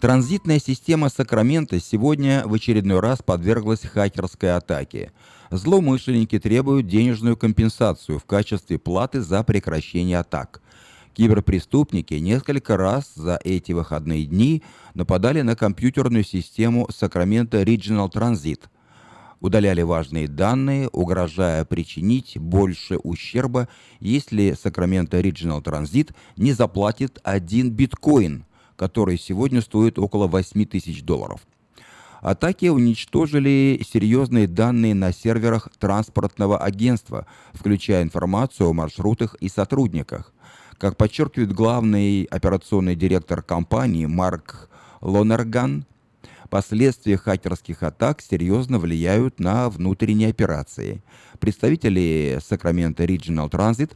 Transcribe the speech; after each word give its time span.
Транзитная 0.00 0.58
система 0.58 1.08
Сакрамента 1.08 1.80
сегодня 1.80 2.42
в 2.44 2.52
очередной 2.52 3.00
раз 3.00 3.22
подверглась 3.22 3.80
хакерской 3.80 4.54
атаке. 4.54 5.10
Злоумышленники 5.50 6.38
требуют 6.38 6.86
денежную 6.86 7.34
компенсацию 7.34 8.18
в 8.18 8.26
качестве 8.26 8.78
платы 8.78 9.22
за 9.22 9.42
прекращение 9.42 10.18
атак. 10.18 10.60
Киберпреступники 11.14 12.12
несколько 12.12 12.76
раз 12.76 13.10
за 13.14 13.40
эти 13.42 13.72
выходные 13.72 14.26
дни 14.26 14.62
нападали 14.92 15.40
на 15.40 15.56
компьютерную 15.56 16.24
систему 16.24 16.86
Сакрамента 16.94 17.62
Regional 17.62 18.12
Transit, 18.12 18.64
удаляли 19.40 19.80
важные 19.80 20.28
данные, 20.28 20.88
угрожая 20.88 21.64
причинить 21.64 22.36
больше 22.36 22.98
ущерба, 22.98 23.66
если 24.00 24.54
Сакрамента 24.62 25.20
Regional 25.20 25.62
Transit 25.64 26.14
не 26.36 26.52
заплатит 26.52 27.18
один 27.24 27.70
биткоин, 27.70 28.44
который 28.76 29.18
сегодня 29.18 29.60
стоит 29.60 29.98
около 29.98 30.26
8 30.26 30.64
тысяч 30.66 31.02
долларов. 31.02 31.40
Атаки 32.20 32.66
уничтожили 32.66 33.80
серьезные 33.86 34.46
данные 34.46 34.94
на 34.94 35.12
серверах 35.12 35.68
транспортного 35.78 36.58
агентства, 36.58 37.26
включая 37.52 38.02
информацию 38.02 38.68
о 38.68 38.72
маршрутах 38.72 39.34
и 39.36 39.48
сотрудниках. 39.48 40.32
Как 40.78 40.96
подчеркивает 40.96 41.52
главный 41.52 42.24
операционный 42.24 42.96
директор 42.96 43.42
компании 43.42 44.06
Марк 44.06 44.68
Лонерган, 45.00 45.86
последствия 46.50 47.16
хакерских 47.16 47.82
атак 47.82 48.20
серьезно 48.20 48.78
влияют 48.78 49.40
на 49.40 49.70
внутренние 49.70 50.30
операции. 50.30 51.02
Представители 51.38 52.38
Sacramento 52.40 53.06
Regional 53.06 53.50
Transit 53.50 53.92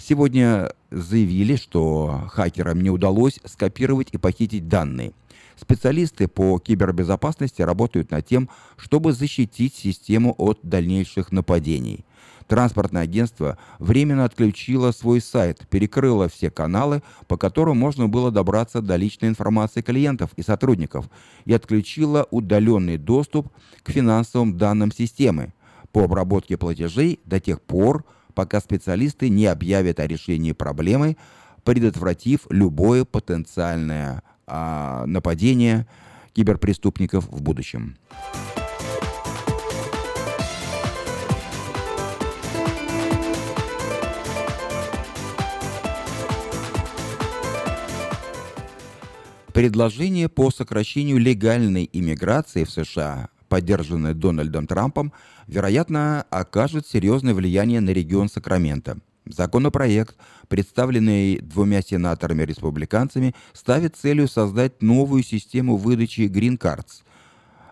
сегодня 0.00 0.72
заявили, 0.94 1.56
что 1.56 2.28
хакерам 2.30 2.80
не 2.80 2.90
удалось 2.90 3.40
скопировать 3.44 4.08
и 4.12 4.18
похитить 4.18 4.68
данные. 4.68 5.12
Специалисты 5.56 6.26
по 6.26 6.58
кибербезопасности 6.58 7.62
работают 7.62 8.10
над 8.10 8.26
тем, 8.26 8.48
чтобы 8.76 9.12
защитить 9.12 9.74
систему 9.74 10.34
от 10.36 10.58
дальнейших 10.62 11.30
нападений. 11.32 12.04
Транспортное 12.46 13.02
агентство 13.02 13.56
временно 13.78 14.24
отключило 14.24 14.90
свой 14.92 15.20
сайт, 15.20 15.66
перекрыло 15.70 16.28
все 16.28 16.50
каналы, 16.50 17.02
по 17.26 17.36
которым 17.38 17.78
можно 17.78 18.06
было 18.06 18.30
добраться 18.30 18.82
до 18.82 18.96
личной 18.96 19.28
информации 19.28 19.80
клиентов 19.80 20.30
и 20.36 20.42
сотрудников, 20.42 21.08
и 21.46 21.54
отключило 21.54 22.26
удаленный 22.30 22.98
доступ 22.98 23.50
к 23.82 23.90
финансовым 23.90 24.58
данным 24.58 24.92
системы 24.92 25.54
по 25.92 26.04
обработке 26.04 26.58
платежей 26.58 27.20
до 27.24 27.40
тех 27.40 27.62
пор, 27.62 28.04
пока 28.34 28.60
специалисты 28.60 29.28
не 29.28 29.46
объявят 29.46 30.00
о 30.00 30.06
решении 30.06 30.52
проблемы, 30.52 31.16
предотвратив 31.62 32.46
любое 32.50 33.04
потенциальное 33.04 34.22
а, 34.46 35.06
нападение 35.06 35.86
киберпреступников 36.34 37.28
в 37.28 37.40
будущем. 37.40 37.96
Предложение 49.54 50.28
по 50.28 50.50
сокращению 50.50 51.18
легальной 51.18 51.88
иммиграции 51.92 52.64
в 52.64 52.70
США, 52.70 53.28
поддержанное 53.48 54.14
Дональдом 54.14 54.66
Трампом, 54.66 55.12
вероятно, 55.46 56.26
окажет 56.30 56.86
серьезное 56.86 57.34
влияние 57.34 57.80
на 57.80 57.90
регион 57.90 58.28
Сакрамента. 58.28 58.98
Законопроект, 59.26 60.16
представленный 60.48 61.38
двумя 61.38 61.80
сенаторами-республиканцами, 61.80 63.34
ставит 63.54 63.96
целью 63.96 64.28
создать 64.28 64.82
новую 64.82 65.22
систему 65.22 65.76
выдачи 65.76 66.22
грин-картс, 66.22 67.02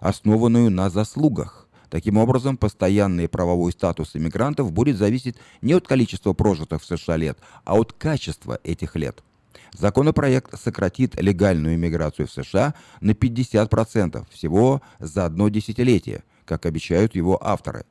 основанную 0.01 0.71
на 0.71 0.89
заслугах. 0.89 1.69
Таким 1.91 2.17
образом, 2.17 2.57
постоянный 2.57 3.29
правовой 3.29 3.73
статус 3.73 4.17
иммигрантов 4.17 4.73
будет 4.73 4.97
зависеть 4.97 5.37
не 5.61 5.75
от 5.75 5.87
количества 5.87 6.33
прожитых 6.33 6.81
в 6.81 6.87
США 6.87 7.17
лет, 7.17 7.39
а 7.65 7.75
от 7.79 7.93
качества 7.93 8.59
этих 8.65 8.97
лет– 8.97 9.23
Законопроект 9.73 10.59
сократит 10.59 11.21
легальную 11.21 11.75
иммиграцию 11.75 12.27
в 12.27 12.33
США 12.33 12.75
на 13.01 13.13
50% 13.13 14.27
всего 14.31 14.83
за 14.99 15.25
одно 15.27 15.49
десятилетие, 15.49 16.25
как 16.45 16.67
обещают 16.67 17.15
его 17.15 17.39
авторы. 17.43 17.85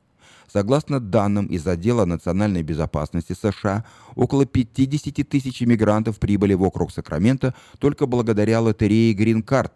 Согласно 0.52 1.00
данным 1.00 1.46
из 1.46 1.66
отдела 1.66 2.04
национальной 2.04 2.62
безопасности 2.62 3.32
США, 3.32 3.86
около 4.14 4.44
50 4.44 5.26
тысяч 5.26 5.62
иммигрантов 5.62 6.18
прибыли 6.18 6.52
в 6.52 6.62
округ 6.62 6.92
Сакрамента 6.92 7.54
только 7.78 8.06
благодаря 8.06 8.60
лотерее 8.60 9.14
Green 9.14 9.42
Card 9.42 9.72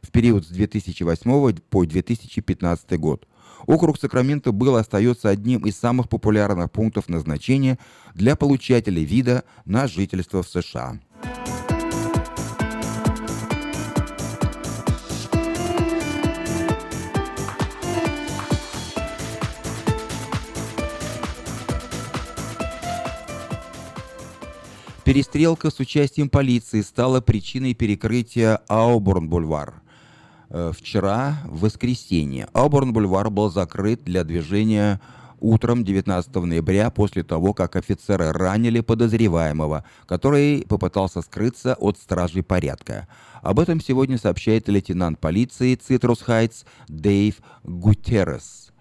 в 0.00 0.10
период 0.10 0.46
с 0.46 0.48
2008 0.48 1.58
по 1.68 1.84
2015 1.84 2.98
год. 2.98 3.26
Округ 3.66 3.98
Сакраменто 3.98 4.52
был 4.52 4.76
и 4.76 4.80
остается 4.80 5.28
одним 5.28 5.66
из 5.66 5.76
самых 5.76 6.08
популярных 6.08 6.70
пунктов 6.70 7.08
назначения 7.08 7.78
для 8.14 8.36
получателей 8.36 9.04
вида 9.04 9.44
на 9.64 9.86
жительство 9.86 10.42
в 10.42 10.48
США. 10.48 11.00
Перестрелка 25.06 25.70
с 25.70 25.78
участием 25.78 26.28
полиции 26.28 26.80
стала 26.80 27.20
причиной 27.20 27.74
перекрытия 27.74 28.60
Ауборн-бульвар. 28.68 29.74
Э, 30.50 30.72
вчера, 30.76 31.38
в 31.44 31.60
воскресенье, 31.60 32.48
Ауборн-бульвар 32.52 33.30
был 33.30 33.48
закрыт 33.48 34.02
для 34.02 34.24
движения 34.24 35.00
утром 35.40 35.84
19 35.84 36.34
ноября 36.34 36.90
после 36.90 37.22
того, 37.22 37.52
как 37.52 37.76
офицеры 37.76 38.32
ранили 38.32 38.80
подозреваемого, 38.80 39.84
который 40.06 40.64
попытался 40.68 41.22
скрыться 41.22 41.74
от 41.74 41.98
стражей 41.98 42.42
порядка. 42.42 43.08
Об 43.42 43.60
этом 43.60 43.80
сегодня 43.80 44.18
сообщает 44.18 44.68
лейтенант 44.68 45.20
полиции 45.20 45.74
Цитрус 45.74 46.22
Хайтс 46.22 46.64
Дэйв 46.88 47.36
Гутеррес. 47.64 48.72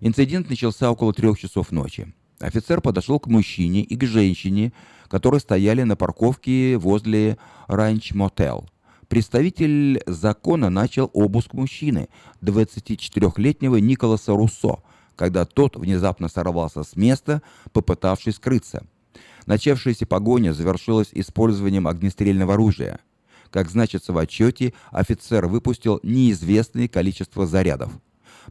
Инцидент 0.00 0.50
начался 0.50 0.90
около 0.90 1.12
трех 1.12 1.38
часов 1.38 1.72
ночи. 1.72 2.12
Офицер 2.40 2.80
подошел 2.80 3.18
к 3.18 3.26
мужчине 3.26 3.82
и 3.82 3.96
к 3.96 4.04
женщине, 4.04 4.72
которые 5.08 5.40
стояли 5.40 5.82
на 5.82 5.96
парковке 5.96 6.76
возле 6.76 7.38
ранч-мотел. 7.68 8.68
Представитель 9.08 10.02
закона 10.06 10.70
начал 10.70 11.10
обыск 11.12 11.52
мужчины, 11.52 12.08
24-летнего 12.42 13.76
Николаса 13.76 14.32
Руссо, 14.32 14.82
когда 15.16 15.44
тот 15.44 15.76
внезапно 15.76 16.28
сорвался 16.28 16.82
с 16.82 16.96
места, 16.96 17.42
попытавшись 17.72 18.36
скрыться. 18.36 18.86
Начавшаяся 19.46 20.06
погоня 20.06 20.52
завершилась 20.52 21.10
использованием 21.12 21.86
огнестрельного 21.86 22.54
оружия. 22.54 23.00
Как 23.50 23.70
значится 23.70 24.12
в 24.12 24.18
отчете, 24.18 24.72
офицер 24.90 25.46
выпустил 25.46 26.00
неизвестное 26.02 26.88
количество 26.88 27.46
зарядов. 27.46 27.92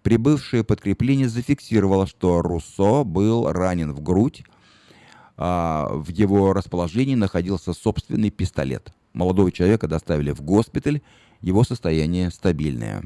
Прибывшее 0.01 0.63
подкрепление 0.63 1.29
зафиксировало, 1.29 2.07
что 2.07 2.41
Руссо 2.41 3.03
был 3.03 3.51
ранен 3.51 3.94
в 3.94 4.01
грудь, 4.01 4.44
а 5.35 5.90
в 5.91 6.09
его 6.09 6.53
расположении 6.53 7.16
находился 7.16 7.74
собственный 7.74 8.30
пистолет. 8.30 8.94
Молодого 9.13 9.51
человека 9.51 9.88
доставили 9.88 10.31
в 10.31 10.41
госпиталь, 10.41 11.01
его 11.41 11.63
состояние 11.63 12.31
стабильное. 12.31 13.03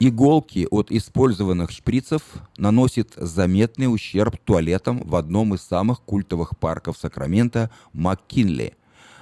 Иголки 0.00 0.68
от 0.70 0.92
использованных 0.92 1.72
шприцев 1.72 2.22
наносят 2.56 3.14
заметный 3.16 3.92
ущерб 3.92 4.36
туалетам 4.44 5.02
в 5.04 5.16
одном 5.16 5.54
из 5.54 5.62
самых 5.62 6.02
культовых 6.02 6.56
парков 6.56 6.96
Сакрамента– 6.96 7.68
МакКинли. 7.92 8.76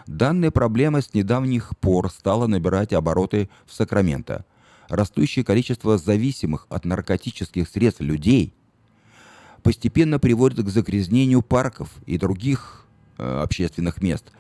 Данная 0.06 0.50
проблема 0.50 1.00
с 1.00 1.14
недавних 1.14 1.78
пор 1.78 2.11
стала 2.11 2.46
набирать 2.46 2.93
обороты 2.93 3.49
в 3.64 3.73
Сакраменто. 3.73 4.44
Растущее 4.90 5.46
количество 5.46 5.96
зависимых 5.96 6.67
от 6.69 6.84
наркотических 6.84 7.67
средств 7.67 8.02
людей 8.02 8.52
постепенно 9.62 10.19
приводит 10.19 10.62
к 10.62 10.69
загрязнению 10.69 11.40
парков 11.40 11.88
и 12.05 12.19
других 12.19 12.87
э, 13.17 13.40
общественных 13.43 14.02
мест– 14.02 14.31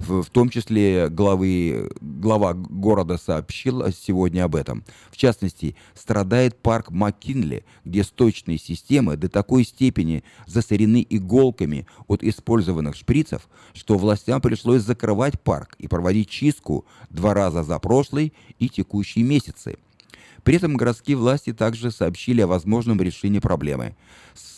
в, 0.00 0.22
в 0.22 0.30
том 0.30 0.48
числе 0.48 1.08
главы, 1.08 1.90
глава 2.00 2.54
города 2.54 3.18
сообщил 3.18 3.84
сегодня 3.92 4.44
об 4.44 4.56
этом. 4.56 4.82
В 5.10 5.16
частности, 5.16 5.76
страдает 5.94 6.56
парк 6.56 6.90
Маккинли, 6.90 7.64
где 7.84 8.02
сточные 8.02 8.58
системы 8.58 9.16
до 9.16 9.28
такой 9.28 9.64
степени 9.64 10.24
засорены 10.46 11.06
иголками 11.08 11.86
от 12.08 12.22
использованных 12.22 12.96
шприцев, 12.96 13.48
что 13.74 13.98
властям 13.98 14.40
пришлось 14.40 14.82
закрывать 14.82 15.40
парк 15.40 15.76
и 15.78 15.86
проводить 15.86 16.30
чистку 16.30 16.86
два 17.10 17.34
раза 17.34 17.62
за 17.62 17.78
прошлый 17.78 18.32
и 18.58 18.68
текущие 18.68 19.24
месяцы. 19.24 19.76
При 20.42 20.56
этом 20.56 20.76
городские 20.76 21.18
власти 21.18 21.52
также 21.52 21.90
сообщили 21.90 22.40
о 22.40 22.46
возможном 22.46 23.00
решении 23.02 23.40
проблемы. 23.40 23.94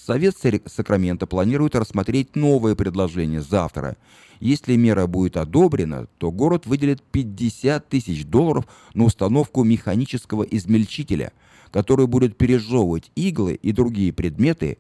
Совет 0.04 0.37
Сакрамента 0.66 1.28
планирует 1.28 1.76
рассмотреть 1.76 2.34
новое 2.34 2.75
предложение 2.75 3.40
завтра. 3.40 3.96
Если 4.40 4.75
мера 4.75 5.06
будет 5.06 5.37
одобрена, 5.37 6.08
то 6.19 6.32
город 6.32 6.66
выделит 6.66 7.02
50 7.02 7.88
тысяч 7.88 8.25
долларов 8.26 8.66
на 8.94 9.04
установку 9.04 9.62
механического 9.62 10.43
измельчителя, 10.43 11.32
который 11.70 12.08
будет 12.08 12.37
пережевывать 12.37 13.12
иглы 13.14 13.54
и 13.54 13.70
другие 13.70 14.12
предметы, 14.12 14.78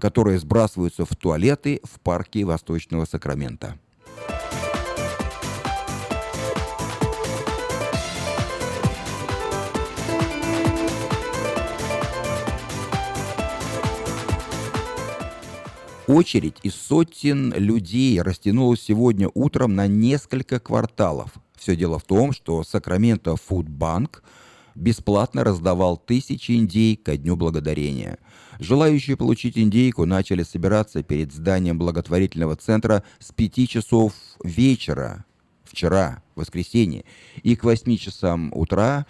которые 0.00 0.38
сбрасываются 0.38 1.04
в 1.04 1.14
туалеты 1.14 1.80
в 1.84 2.00
парке 2.00 2.44
Восточного 2.44 3.04
Сакрамента. 3.04 3.78
Очередь 16.08 16.56
из 16.62 16.74
сотен 16.74 17.52
людей 17.52 18.18
растянулась 18.22 18.80
сегодня 18.80 19.28
утром 19.34 19.74
на 19.74 19.86
несколько 19.86 20.58
кварталов. 20.58 21.32
Все 21.54 21.76
дело 21.76 21.98
в 21.98 22.04
том, 22.04 22.32
что 22.32 22.64
Сакраменто 22.64 23.36
Фудбанк 23.36 24.24
бесплатно 24.74 25.44
раздавал 25.44 25.98
тысячи 25.98 26.52
индейк 26.52 27.02
ко 27.02 27.18
Дню 27.18 27.36
Благодарения. 27.36 28.16
Желающие 28.58 29.18
получить 29.18 29.58
индейку 29.58 30.06
начали 30.06 30.44
собираться 30.44 31.02
перед 31.02 31.30
зданием 31.30 31.78
благотворительного 31.78 32.56
центра 32.56 33.04
с 33.18 33.30
5 33.30 33.68
часов 33.68 34.14
вечера 34.42 35.26
вчера, 35.64 36.22
воскресенье, 36.36 37.04
и 37.42 37.54
к 37.54 37.64
8 37.64 37.96
часам 37.98 38.50
утра 38.54 39.04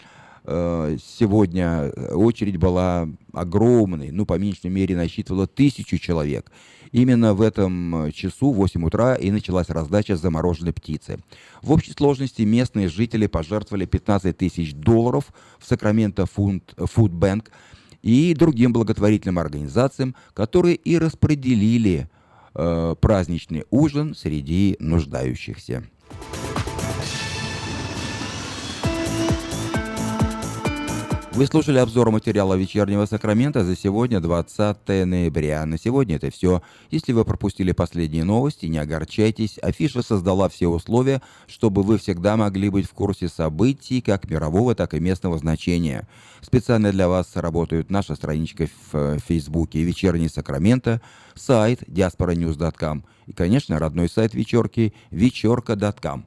сегодня 0.49 1.91
очередь 2.13 2.57
была 2.57 3.09
огромной, 3.33 4.11
ну, 4.11 4.25
по 4.25 4.39
меньшей 4.39 4.71
мере, 4.71 4.97
насчитывала 4.97 5.47
тысячу 5.47 5.99
человек. 5.99 6.51
Именно 6.91 7.35
в 7.35 7.43
этом 7.43 8.11
часу, 8.13 8.51
в 8.53 8.57
8 8.57 8.85
утра, 8.85 9.15
и 9.15 9.31
началась 9.31 9.69
раздача 9.69 10.17
замороженной 10.17 10.73
птицы. 10.73 11.19
В 11.61 11.73
общей 11.73 11.93
сложности 11.93 12.43
местные 12.43 12.89
жители 12.89 13.27
пожертвовали 13.27 13.85
15 13.85 14.37
тысяч 14.37 14.73
долларов 14.73 15.33
в 15.59 15.67
Сакраменто 15.67 16.23
Bank 16.23 17.49
и 18.03 18.35
другим 18.35 18.73
благотворительным 18.73 19.39
организациям, 19.39 20.15
которые 20.33 20.77
и 20.77 20.99
распределили 20.99 22.09
э, 22.55 22.95
праздничный 23.01 23.65
ужин 23.71 24.15
среди 24.15 24.77
нуждающихся. 24.79 25.85
Вы 31.39 31.47
слушали 31.47 31.79
обзор 31.79 32.11
материала 32.11 32.55
«Вечернего 32.55 33.07
Сакрамента» 33.07 33.65
за 33.65 33.77
сегодня, 33.77 34.19
20 34.19 34.89
ноября. 35.07 35.65
На 35.67 35.79
сегодня 35.79 36.17
это 36.17 36.33
все. 36.33 36.63
Если 36.91 37.13
вы 37.13 37.25
пропустили 37.25 37.71
последние 37.71 38.25
новости, 38.25 38.67
не 38.67 38.79
огорчайтесь. 38.79 39.57
Афиша 39.59 40.03
создала 40.03 40.49
все 40.49 40.67
условия, 40.67 41.23
чтобы 41.47 41.85
вы 41.85 41.99
всегда 41.99 42.37
могли 42.37 42.71
быть 42.71 42.87
в 42.87 42.93
курсе 42.93 43.29
событий 43.29 44.01
как 44.01 44.29
мирового, 44.29 44.75
так 44.75 44.95
и 44.95 44.99
местного 44.99 45.39
значения. 45.39 46.09
Специально 46.41 46.91
для 46.91 47.09
вас 47.09 47.29
работают 47.37 47.89
наша 47.89 48.17
страничка 48.17 48.67
в 48.67 48.97
э, 48.97 49.19
Фейсбуке 49.25 49.85
«Вечерний 49.85 50.29
Сакраменто», 50.29 51.01
сайт 51.37 51.83
diasporanews.com 51.83 53.05
и, 53.29 53.33
конечно, 53.33 53.79
родной 53.79 54.09
сайт 54.09 54.35
вечерки 54.35 54.93
вечерка.com. 55.13 56.27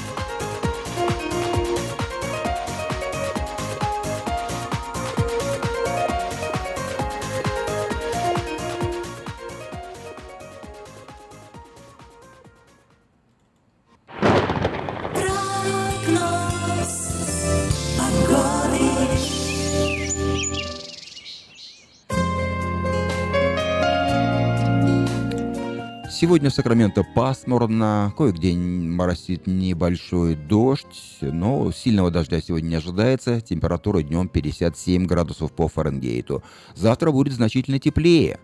Сегодня 26.21 26.51
в 26.51 26.53
Сакраменто 26.53 27.03
пасмурно, 27.03 28.13
кое-где 28.15 28.53
моросит 28.53 29.47
небольшой 29.47 30.35
дождь, 30.35 31.17
но 31.19 31.71
сильного 31.71 32.11
дождя 32.11 32.39
сегодня 32.39 32.67
не 32.67 32.75
ожидается. 32.75 33.41
Температура 33.41 34.03
днем 34.03 34.27
57 34.27 35.07
градусов 35.07 35.51
по 35.51 35.67
Фаренгейту. 35.67 36.43
Завтра 36.75 37.09
будет 37.09 37.33
значительно 37.33 37.79
теплее. 37.79 38.39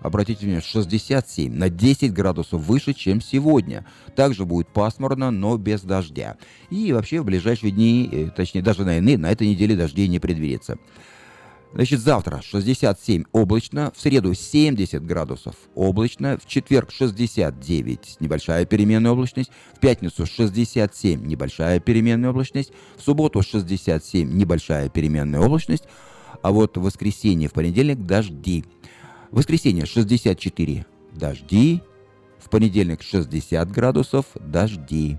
Обратите 0.00 0.40
внимание, 0.40 0.60
67 0.60 1.54
на 1.54 1.70
10 1.70 2.12
градусов 2.12 2.60
выше, 2.60 2.92
чем 2.92 3.22
сегодня. 3.22 3.86
Также 4.14 4.44
будет 4.44 4.68
пасмурно, 4.68 5.30
но 5.30 5.56
без 5.56 5.80
дождя. 5.80 6.36
И 6.68 6.92
вообще 6.92 7.22
в 7.22 7.24
ближайшие 7.24 7.72
дни, 7.72 8.10
э, 8.12 8.28
точнее 8.28 8.60
даже 8.60 8.84
на, 8.84 9.00
на 9.00 9.32
этой 9.32 9.48
неделе 9.48 9.74
дождей 9.74 10.06
не 10.08 10.18
предвидится. 10.18 10.76
Значит, 11.74 12.00
завтра 12.00 12.40
67 12.42 13.24
облачно, 13.32 13.92
в 13.94 14.00
среду 14.00 14.32
70 14.32 15.04
градусов 15.04 15.56
облачно, 15.74 16.38
в 16.38 16.46
четверг 16.46 16.90
69 16.90 18.16
небольшая 18.20 18.64
переменная 18.64 19.12
облачность, 19.12 19.50
в 19.74 19.80
пятницу 19.80 20.24
67 20.24 21.26
небольшая 21.26 21.80
переменная 21.80 22.30
облачность, 22.30 22.72
в 22.96 23.02
субботу 23.02 23.42
67 23.42 24.32
небольшая 24.32 24.88
переменная 24.88 25.40
облачность, 25.40 25.84
а 26.42 26.50
вот 26.50 26.76
в 26.76 26.82
воскресенье, 26.82 27.48
в 27.48 27.52
понедельник 27.52 27.98
дожди. 27.98 28.64
В 29.30 29.36
воскресенье 29.38 29.84
64 29.84 30.86
дожди, 31.12 31.82
в 32.38 32.48
понедельник 32.48 33.02
60 33.02 33.70
градусов 33.70 34.26
дожди. 34.34 35.18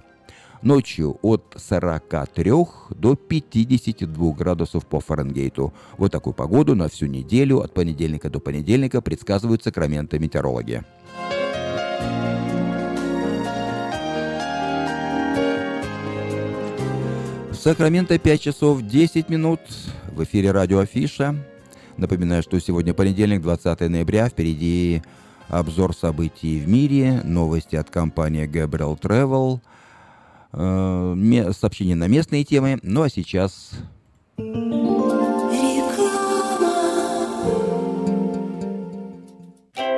Ночью 0.62 1.20
от 1.22 1.56
43 1.56 2.52
до 2.90 3.16
52 3.16 4.32
градусов 4.34 4.88
по 4.88 5.00
Фаренгейту. 5.00 5.72
Вот 5.98 6.12
такую 6.12 6.34
погоду 6.34 6.76
на 6.76 6.90
всю 6.90 7.06
неделю 7.06 7.60
от 7.60 7.74
понедельника 7.74 8.30
до 8.30 8.40
понедельника 8.40 9.02
предсказывают 9.02 9.64
сакраменты 9.64 10.18
метеорологи. 10.18 10.84
Сакраменто 17.54 18.18
5 18.18 18.42
часов 18.42 18.82
10 18.82 19.30
минут. 19.30 19.60
В 20.12 20.24
эфире 20.24 20.52
радио 20.52 20.80
Афиша. 20.80 21.36
Напоминаю, 21.98 22.42
что 22.42 22.60
сегодня 22.60 22.96
понедельник, 22.96 23.42
20 23.42 23.82
ноября. 23.82 24.30
Впереди 24.30 25.04
обзор 25.50 25.96
событий 25.96 26.60
в 26.60 26.68
мире, 26.68 27.22
новости 27.24 27.76
от 27.76 27.92
компании 27.92 28.48
Gabriel 28.48 29.00
Travel– 29.00 29.60
сообщения 30.58 31.96
на 31.96 32.08
местные 32.08 32.44
темы. 32.44 32.80
Ну 32.82 33.04
а 33.04 33.10
сейчас... 33.10 33.72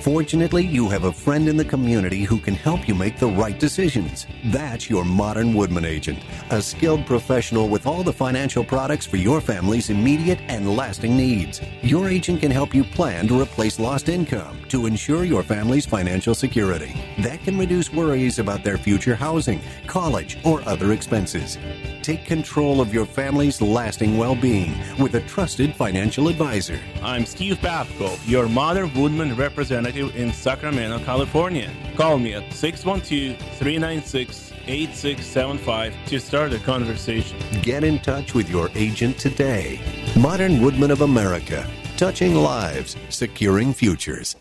Fortunately, 0.00 0.64
you 0.64 0.88
have 0.88 1.04
a 1.04 1.12
friend 1.12 1.46
in 1.46 1.58
the 1.58 1.64
community 1.64 2.22
who 2.22 2.38
can 2.38 2.54
help 2.54 2.88
you 2.88 2.94
make 2.94 3.18
the 3.18 3.26
right 3.26 3.60
decisions. 3.60 4.26
That's 4.46 4.88
your 4.88 5.04
modern 5.04 5.52
Woodman 5.52 5.84
agent, 5.84 6.20
a 6.48 6.62
skilled 6.62 7.04
professional 7.04 7.68
with 7.68 7.86
all 7.86 8.02
the 8.02 8.12
financial 8.12 8.64
products 8.64 9.04
for 9.04 9.18
your 9.18 9.42
family's 9.42 9.90
immediate 9.90 10.40
and 10.48 10.74
lasting 10.74 11.18
needs. 11.18 11.60
Your 11.82 12.08
agent 12.08 12.40
can 12.40 12.50
help 12.50 12.74
you 12.74 12.82
plan 12.82 13.28
to 13.28 13.42
replace 13.42 13.78
lost 13.78 14.08
income 14.08 14.58
to 14.70 14.86
ensure 14.86 15.24
your 15.24 15.42
family's 15.42 15.84
financial 15.84 16.34
security. 16.34 16.94
That 17.18 17.42
can 17.42 17.58
reduce 17.58 17.92
worries 17.92 18.38
about 18.38 18.64
their 18.64 18.78
future 18.78 19.14
housing, 19.14 19.60
college, 19.86 20.38
or 20.46 20.66
other 20.66 20.92
expenses. 20.92 21.58
Take 22.00 22.24
control 22.24 22.80
of 22.80 22.94
your 22.94 23.04
family's 23.04 23.60
lasting 23.60 24.16
well 24.16 24.34
being 24.34 24.74
with 24.98 25.14
a 25.16 25.20
trusted 25.22 25.74
financial 25.74 26.28
advisor. 26.28 26.80
I'm 27.02 27.26
Steve 27.26 27.58
Babko, 27.58 28.18
your 28.26 28.48
Modern 28.48 28.94
Woodman 28.94 29.36
representative 29.36 29.89
in 29.89 30.31
Sacramento, 30.31 30.99
California. 30.99 31.69
Call 31.95 32.19
me 32.19 32.33
at 32.33 32.53
612 32.53 33.37
396 33.57 34.53
8675 34.67 35.93
to 36.07 36.19
start 36.19 36.53
a 36.53 36.59
conversation. 36.59 37.37
Get 37.61 37.83
in 37.83 37.99
touch 37.99 38.33
with 38.33 38.49
your 38.49 38.69
agent 38.75 39.17
today. 39.17 39.79
Modern 40.15 40.61
Woodman 40.61 40.91
of 40.91 41.01
America. 41.01 41.65
Touching 41.97 42.35
lives, 42.35 42.95
securing 43.09 43.73
futures. 43.73 44.35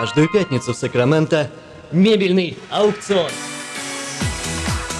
Каждую 0.00 0.28
пятницу 0.32 0.72
в 0.72 0.76
Сакраменто 0.76 1.50
мебельный 1.92 2.56
аукцион. 2.70 3.30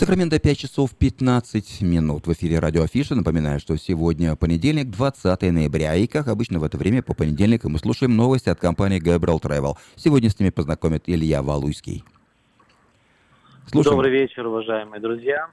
Сакраменто 0.00 0.40
5 0.40 0.56
часов 0.56 0.96
15 0.96 1.82
минут. 1.82 2.26
В 2.26 2.32
эфире 2.32 2.58
радио 2.58 2.84
Афиша. 2.84 3.14
Напоминаю, 3.14 3.60
что 3.60 3.76
сегодня 3.76 4.34
понедельник, 4.34 4.88
20 4.88 5.42
ноября. 5.52 5.94
И, 5.94 6.06
как 6.06 6.28
обычно, 6.28 6.58
в 6.58 6.64
это 6.64 6.78
время 6.78 7.02
по 7.02 7.12
понедельникам 7.12 7.72
мы 7.72 7.78
слушаем 7.80 8.16
новости 8.16 8.48
от 8.48 8.58
компании 8.58 8.98
Gabriel 8.98 9.38
Travel. 9.38 9.74
Сегодня 9.96 10.30
с 10.30 10.40
ними 10.40 10.48
познакомит 10.48 11.02
Илья 11.04 11.42
Валуйский. 11.42 12.02
Слушаем. 13.66 13.96
Добрый 13.96 14.10
вечер, 14.10 14.46
уважаемые 14.46 15.02
друзья. 15.02 15.50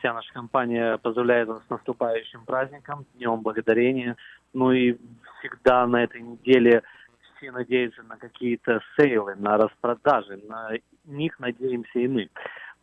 Вся 0.00 0.12
наша 0.12 0.30
компания 0.34 0.98
поздравляет 0.98 1.48
вас 1.48 1.62
с 1.66 1.70
наступающим 1.70 2.44
праздником, 2.44 3.06
Днем 3.14 3.40
Благодарения. 3.40 4.16
Ну 4.52 4.72
и 4.72 4.98
всегда 5.38 5.86
на 5.86 6.04
этой 6.04 6.20
неделе 6.20 6.82
все 7.38 7.50
надеются 7.52 8.02
на 8.02 8.18
какие-то 8.18 8.82
сейлы, 8.98 9.34
на 9.36 9.56
распродажи. 9.56 10.42
На 10.46 10.72
них 11.06 11.40
надеемся 11.40 12.00
и 12.00 12.06
мы. 12.06 12.28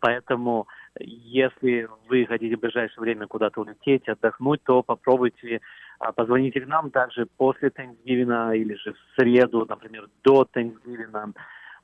Поэтому, 0.03 0.67
если 1.00 1.88
вы 2.10 2.25
хотите 2.25 2.57
в 2.57 2.60
ближайшее 2.60 3.00
время 3.00 3.25
куда-то 3.25 3.62
улететь, 3.62 4.10
отдохнуть, 4.10 4.62
то 4.63 4.83
попробуйте 4.83 5.62
а, 5.98 6.12
позвоните 6.12 6.60
к 6.60 6.67
нам 6.67 6.91
также 6.91 7.25
после 7.38 7.69
Тhanksgiving 7.69 8.57
или 8.57 8.74
же 8.74 8.91
в 8.91 8.98
среду, 9.15 9.65
например, 9.65 10.10
до 10.25 10.45
Thanksgiving. 10.53 11.33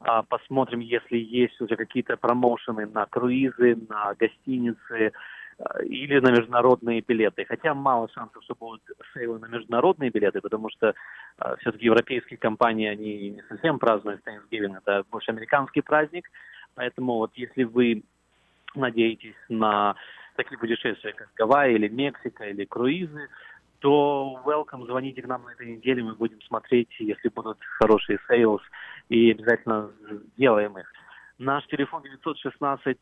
А, 0.01 0.23
посмотрим, 0.23 0.81
если 0.81 1.15
есть 1.15 1.61
уже 1.61 1.77
какие-то 1.77 2.17
промоушены 2.17 2.87
на 2.87 3.05
круизы, 3.05 3.77
на 3.87 4.13
гостиницы 4.15 5.13
а, 5.57 5.81
или 5.81 6.19
на 6.19 6.31
международные 6.31 6.99
билеты. 6.99 7.45
Хотя 7.45 7.73
мало 7.73 8.09
шансов, 8.09 8.43
что 8.43 8.53
будут 8.59 8.81
сейлы 9.13 9.39
на 9.39 9.45
международные 9.45 10.09
билеты, 10.09 10.41
потому 10.41 10.69
что 10.71 10.87
э, 10.87 11.55
все-таки 11.61 11.85
европейские 11.85 12.37
компании, 12.37 12.89
они 12.89 13.29
не 13.29 13.43
совсем 13.47 13.79
празднуют 13.79 14.27
Thanksgiving, 14.27 14.75
это 14.75 15.05
больше 15.09 15.31
американский 15.31 15.79
праздник. 15.79 16.25
Поэтому 16.79 17.17
вот 17.17 17.31
если 17.35 17.65
вы 17.65 18.03
надеетесь 18.73 19.35
на 19.49 19.95
такие 20.37 20.57
путешествия, 20.57 21.11
как 21.11 21.27
Гавайи 21.35 21.75
или 21.75 21.89
Мексика 21.89 22.45
или 22.45 22.63
круизы, 22.63 23.27
то 23.79 24.41
welcome, 24.45 24.85
звоните 24.85 25.21
к 25.21 25.27
нам 25.27 25.43
на 25.43 25.49
этой 25.49 25.75
неделе, 25.75 26.03
мы 26.03 26.15
будем 26.15 26.41
смотреть, 26.43 26.87
если 26.99 27.27
будут 27.27 27.57
хорошие 27.79 28.17
sales, 28.29 28.61
и 29.09 29.31
обязательно 29.31 29.91
сделаем 30.37 30.77
их. 30.77 30.89
Наш 31.37 31.67
телефон 31.67 32.01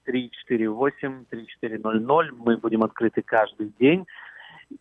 916-348-3400. 0.07 2.31
Мы 2.35 2.57
будем 2.57 2.83
открыты 2.83 3.21
каждый 3.21 3.71
день 3.79 4.07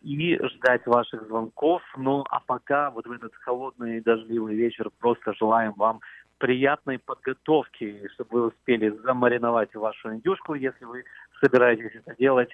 и 0.01 0.39
ждать 0.43 0.87
ваших 0.87 1.27
звонков. 1.27 1.83
Ну, 1.99 2.25
а 2.31 2.41
пока 2.41 2.91
вот 2.91 3.07
в 3.07 3.13
этот 3.13 3.35
холодный 3.35 3.99
и 3.99 4.01
дождливый 4.01 4.57
вечер 4.57 4.89
просто 5.01 5.35
желаем 5.35 5.75
вам 5.77 6.01
приятной 6.39 6.99
подготовки, 6.99 8.09
чтобы 8.15 8.31
вы 8.31 8.47
успели 8.49 8.91
замариновать 9.05 9.75
вашу 9.75 10.15
индюшку, 10.15 10.55
если 10.55 10.85
вы 10.85 11.05
собираетесь 11.41 11.95
это 11.95 12.15
делать. 12.17 12.51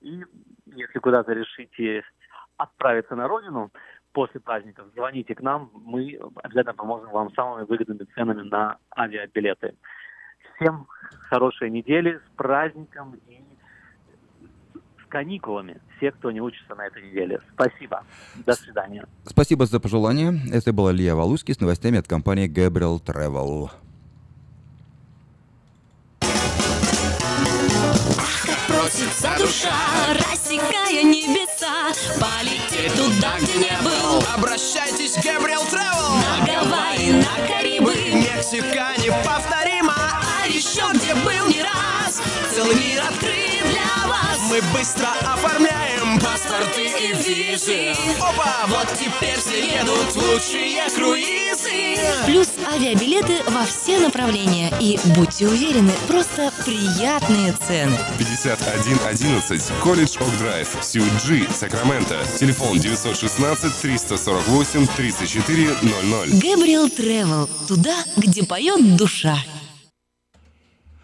И 0.00 0.24
если 0.66 0.98
куда-то 0.98 1.32
решите 1.32 2.02
отправиться 2.56 3.14
на 3.14 3.28
родину 3.28 3.70
после 4.12 4.40
праздников, 4.40 4.86
звоните 4.94 5.34
к 5.34 5.42
нам, 5.42 5.70
мы 5.74 6.18
обязательно 6.42 6.74
поможем 6.74 7.10
вам 7.10 7.32
самыми 7.34 7.66
выгодными 7.66 8.04
ценами 8.14 8.42
на 8.48 8.78
авиабилеты. 8.96 9.76
Всем 10.54 10.86
хорошей 11.28 11.70
недели, 11.70 12.18
с 12.18 12.36
праздником 12.36 13.14
и 13.26 13.42
каникулами 15.08 15.80
все, 15.96 16.10
кто 16.12 16.30
не 16.30 16.40
учится 16.40 16.74
на 16.74 16.86
этой 16.86 17.02
неделе. 17.02 17.40
Спасибо. 17.54 18.04
До 18.44 18.54
свидания. 18.54 19.06
Спасибо 19.24 19.66
за 19.66 19.80
пожелания. 19.80 20.38
Это 20.52 20.72
был 20.72 20.90
Илья 20.90 21.14
Валуйский 21.14 21.54
с 21.54 21.60
новостями 21.60 21.98
от 21.98 22.06
компании 22.06 22.48
Gabriel 22.48 23.02
Travel. 23.02 23.70
носится 28.86 29.34
душа, 29.38 29.74
рассекая 30.14 31.02
небеса. 31.02 31.92
Полететь 32.20 32.92
туда, 32.94 33.34
где 33.40 33.54
не 33.58 33.82
был. 33.82 34.22
Обращайтесь 34.34 35.16
в 35.16 35.24
Габриэл 35.24 35.62
Travel. 35.62 36.16
На 36.22 36.46
Гавайи, 36.46 37.12
на 37.12 37.46
Карибы. 37.48 37.94
Мексика 38.14 38.92
неповторима. 38.98 39.94
А 39.96 40.46
еще 40.46 40.82
где 40.94 41.14
был 41.14 41.48
не 41.48 41.62
раз. 41.62 42.22
Целый 42.54 42.76
мир 42.76 43.02
открыт. 43.02 43.65
Мы 44.56 44.62
быстро 44.78 45.08
оформляем 45.20 46.18
паспорты 46.18 46.86
и 46.86 47.12
визы. 47.12 47.92
Опа, 48.18 48.64
вот 48.68 48.88
теперь 48.98 49.36
все 49.36 49.80
едут 49.80 50.16
лучшие 50.16 50.88
круизы. 50.94 52.00
Плюс 52.24 52.48
авиабилеты 52.66 53.42
во 53.50 53.66
все 53.66 53.98
направления. 53.98 54.72
И 54.80 54.98
будьте 55.14 55.46
уверены, 55.46 55.92
просто 56.08 56.50
приятные 56.64 57.52
цены. 57.52 57.98
5111 58.16 59.72
Колледж 59.82 60.16
Ок 60.20 60.38
Драйв, 60.38 60.74
Сьют 60.80 61.12
Джи, 61.22 61.46
Сакраменто. 61.52 62.18
Телефон 62.40 62.78
916 62.78 63.78
348 63.82 64.86
3400. 64.96 66.38
Габриэл 66.40 66.88
Тревел. 66.88 67.46
Туда, 67.68 67.94
где 68.16 68.42
поет 68.42 68.96
душа. 68.96 69.36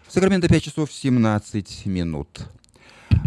Сакраменто 0.09 0.47
5 0.47 0.63
часов 0.63 0.91
17 0.91 1.85
минут. 1.85 2.47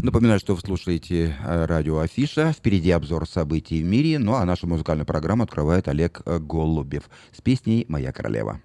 Напоминаю, 0.02 0.38
что 0.38 0.54
вы 0.54 0.60
слушаете 0.60 1.36
э, 1.42 1.64
радио 1.64 1.98
Афиша. 1.98 2.52
Впереди 2.52 2.90
обзор 2.90 3.26
событий 3.26 3.82
в 3.82 3.86
мире. 3.86 4.18
Ну 4.18 4.34
а 4.34 4.44
нашу 4.44 4.66
музыкальную 4.66 5.06
программу 5.06 5.44
открывает 5.44 5.88
Олег 5.88 6.20
э, 6.26 6.38
Голубев 6.38 7.04
с 7.32 7.40
песней 7.40 7.86
«Моя 7.88 8.12
королева». 8.12 8.60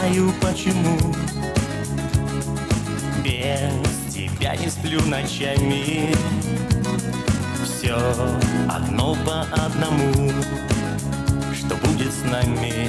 Знаю 0.00 0.32
почему. 0.40 0.98
Без 3.22 4.12
тебя 4.12 4.56
не 4.56 4.68
сплю 4.68 5.00
ночами. 5.06 6.14
Все 7.64 7.96
одно 8.68 9.14
по 9.26 9.42
одному. 9.42 10.32
Что 11.54 11.76
будет 11.76 12.12
с 12.12 12.22
нами, 12.24 12.88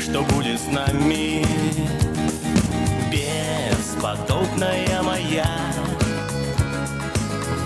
что 0.00 0.22
будет 0.22 0.58
с 0.58 0.66
нами? 0.66 1.44
Бесподобная 3.10 5.02
моя. 5.02 5.46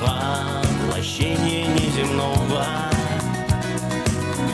Воплощение 0.02 1.66
неземного. 1.66 2.66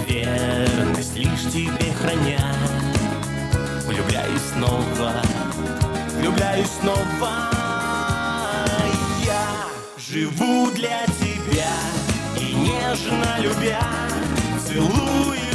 Верность 0.07 1.17
лишь 1.17 1.53
тебе 1.53 1.93
храня 1.93 2.46
снова, 4.57 5.13
влюбляюсь 6.19 6.71
снова. 6.81 7.51
Я 9.25 9.69
живу 9.99 10.71
для 10.71 11.05
тебя 11.21 11.73
и 12.41 12.55
нежно 12.55 13.37
любя, 13.41 13.83
целую 14.67 15.46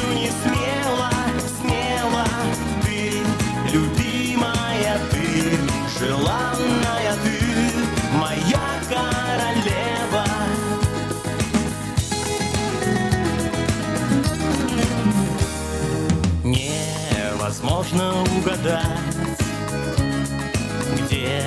угадать, 18.62 19.38
где 20.98 21.44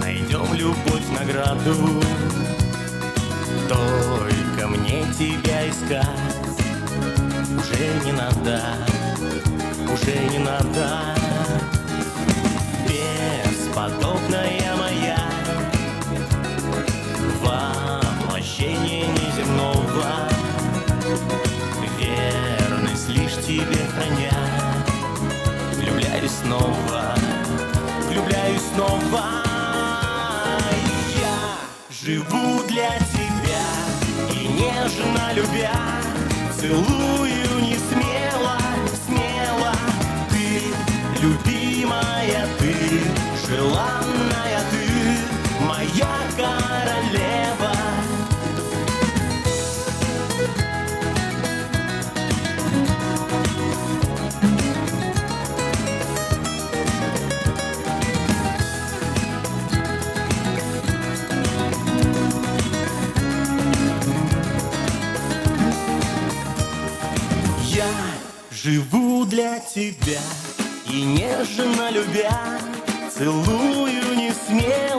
найдем 0.00 0.52
любовь 0.54 1.08
награду. 1.18 2.02
Только 3.68 4.68
мне 4.68 5.04
тебя 5.12 5.68
искать 5.68 6.06
уже 7.58 8.04
не 8.04 8.12
надо, 8.12 8.62
уже 9.92 10.18
не 10.30 10.38
надо. 10.38 11.00
Бесподобная 12.88 14.65
снова, 26.46 27.14
влюбляюсь 28.08 28.62
снова. 28.74 29.24
Я 31.18 31.38
живу 31.90 32.62
для 32.68 32.90
тебя 33.12 33.66
и 34.32 34.46
нежно 34.46 35.32
любя, 35.34 35.72
целую 36.58 37.60
не 37.62 37.76
смело, 37.76 38.58
смело. 39.06 39.72
Ты 40.30 40.62
любимая, 41.20 42.46
ты 42.58 42.74
желанная, 43.46 44.55
Живу 68.66 69.24
для 69.26 69.60
тебя 69.60 70.18
и 70.90 71.02
нежно 71.02 71.88
любя, 71.92 72.58
Целую 73.16 74.16
не 74.16 74.32
смело, 74.32 74.95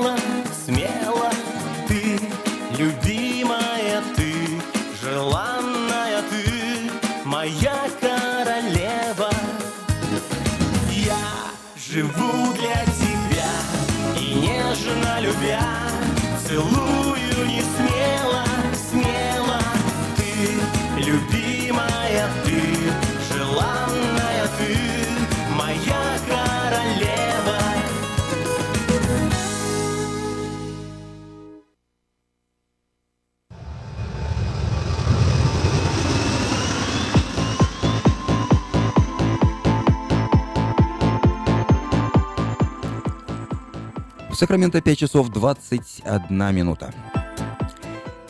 Сакраменто 44.48 44.80
5 44.80 44.98
часов 44.98 45.30
21 45.30 46.56
минута. 46.56 46.94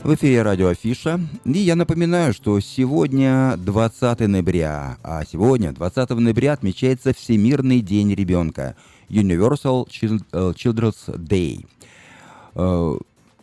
В 0.02 0.16
эфире 0.16 0.42
радио 0.42 0.70
Афиша. 0.70 1.20
И 1.46 1.60
я 1.60 1.76
напоминаю, 1.76 2.34
что 2.34 2.60
сегодня 2.60 3.56
20 3.56 4.22
ноября, 4.22 4.98
а 5.04 5.24
сегодня, 5.32 5.74
20 5.74 6.10
ноября, 6.10 6.54
отмечается 6.54 7.14
Всемирный 7.14 7.82
день 7.82 8.16
ребенка. 8.16 8.76
Universal 9.10 9.88
Children's 9.92 11.06
Day. 11.08 11.68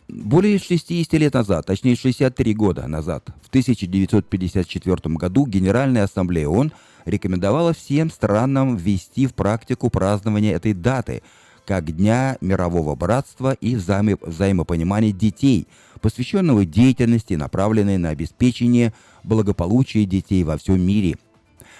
Более 0.09 0.59
60 0.59 1.13
лет 1.13 1.33
назад, 1.33 1.65
точнее 1.65 1.95
63 1.95 2.53
года 2.55 2.87
назад, 2.87 3.29
в 3.41 3.47
1954 3.47 5.15
году 5.15 5.45
Генеральная 5.45 6.03
Ассамблея 6.03 6.49
ООН 6.49 6.73
рекомендовала 7.05 7.73
всем 7.73 8.11
странам 8.11 8.75
ввести 8.75 9.27
в 9.27 9.33
практику 9.33 9.89
празднование 9.89 10.51
этой 10.51 10.73
даты 10.73 11.23
как 11.65 11.95
Дня 11.95 12.37
мирового 12.41 12.95
братства 12.95 13.53
и 13.53 13.75
взаимо 13.75 14.17
взаимопонимания 14.21 15.11
детей– 15.11 15.67
посвященного 16.01 16.65
деятельности, 16.65 17.33
направленной 17.33 17.97
на 17.97 18.09
обеспечение 18.09 18.93
благополучия 19.23 20.05
детей 20.05 20.43
во 20.43 20.57
всем 20.57 20.79
мире. 20.79 21.15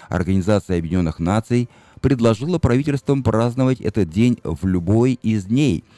Организация 0.10 0.80
Объединенных 0.80 1.20
Наций 1.20 1.70
предложила 2.02 2.58
правительствам 2.58 3.22
праздновать 3.22 3.82
этот 3.82 4.10
день 4.10 4.40
в 4.44 4.66
любой 4.66 5.20
из 5.22 5.46
дней– 5.46 5.84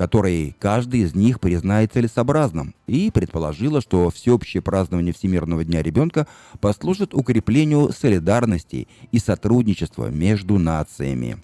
который 0.00 0.56
каждый 0.58 1.00
из 1.00 1.14
них 1.14 1.40
признает 1.40 1.92
целесообразным, 1.92 2.74
и 2.86 3.10
предположила, 3.10 3.82
что 3.82 4.08
всеобщее 4.08 4.62
празднование 4.62 5.12
Всемирного 5.12 5.62
дня 5.62 5.82
ребенка 5.82 6.26
послужит 6.58 7.12
укреплению 7.12 7.92
солидарности 7.92 8.88
и 9.12 9.18
сотрудничества 9.18 10.06
между 10.08 10.58
нациями. 10.58 11.36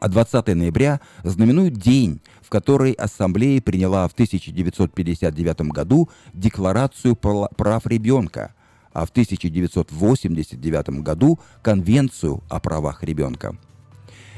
А 0.00 0.08
20 0.08 0.48
ноября 0.48 1.00
знаменует 1.22 1.74
день, 1.74 2.20
в 2.40 2.48
который 2.48 2.92
Ассамблея 2.92 3.60
приняла 3.60 4.08
в 4.08 4.12
1959 4.12 5.60
году 5.72 6.08
Декларацию 6.32 7.16
прав 7.16 7.86
ребенка, 7.86 8.54
а 8.92 9.04
в 9.04 9.10
1989 9.10 10.88
году 11.02 11.38
Конвенцию 11.62 12.42
о 12.48 12.60
правах 12.60 13.02
ребенка. 13.02 13.56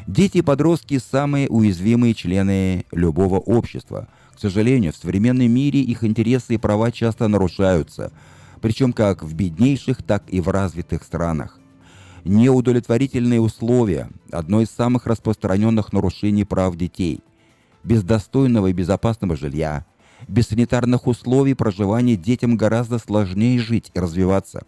Дети 0.07 0.39
и 0.39 0.43
подростки– 0.43 0.99
самые 1.11 1.49
уязвимые 1.49 2.15
члены 2.15 2.85
любого 2.91 3.39
общества. 3.39 4.09
К 4.35 4.41
сожалению, 4.41 4.93
в 4.93 4.97
современном 4.97 5.51
мире 5.53 5.81
их 5.81 6.03
интересы 6.03 6.55
и 6.55 6.59
права 6.59 6.91
часто 6.91 7.29
нарушаются, 7.29 8.11
причем 8.61 8.93
как 8.93 9.23
в 9.23 9.35
беднейших, 9.35 10.03
так 10.03 10.25
и 10.29 10.41
в 10.41 10.49
развитых 10.49 11.05
странах. 11.05 11.60
Неудовлетворительные 12.25 13.41
условия– 13.41 14.11
одно 14.33 14.61
из 14.61 14.71
самых 14.71 15.07
распространенных 15.07 15.93
нарушений 15.93 16.45
прав 16.45 16.77
детей. 16.77 17.21
Без 17.83 18.03
достойного 18.03 18.67
и 18.67 18.73
безопасного 18.73 19.37
жилья, 19.37 19.87
без 20.29 20.49
санитарных 20.49 21.07
условий 21.07 21.55
проживания 21.55 22.17
детям 22.17 22.57
гораздо 22.57 22.99
сложнее 22.99 23.59
жить 23.59 23.91
и 23.95 24.01
развиваться. 24.01 24.65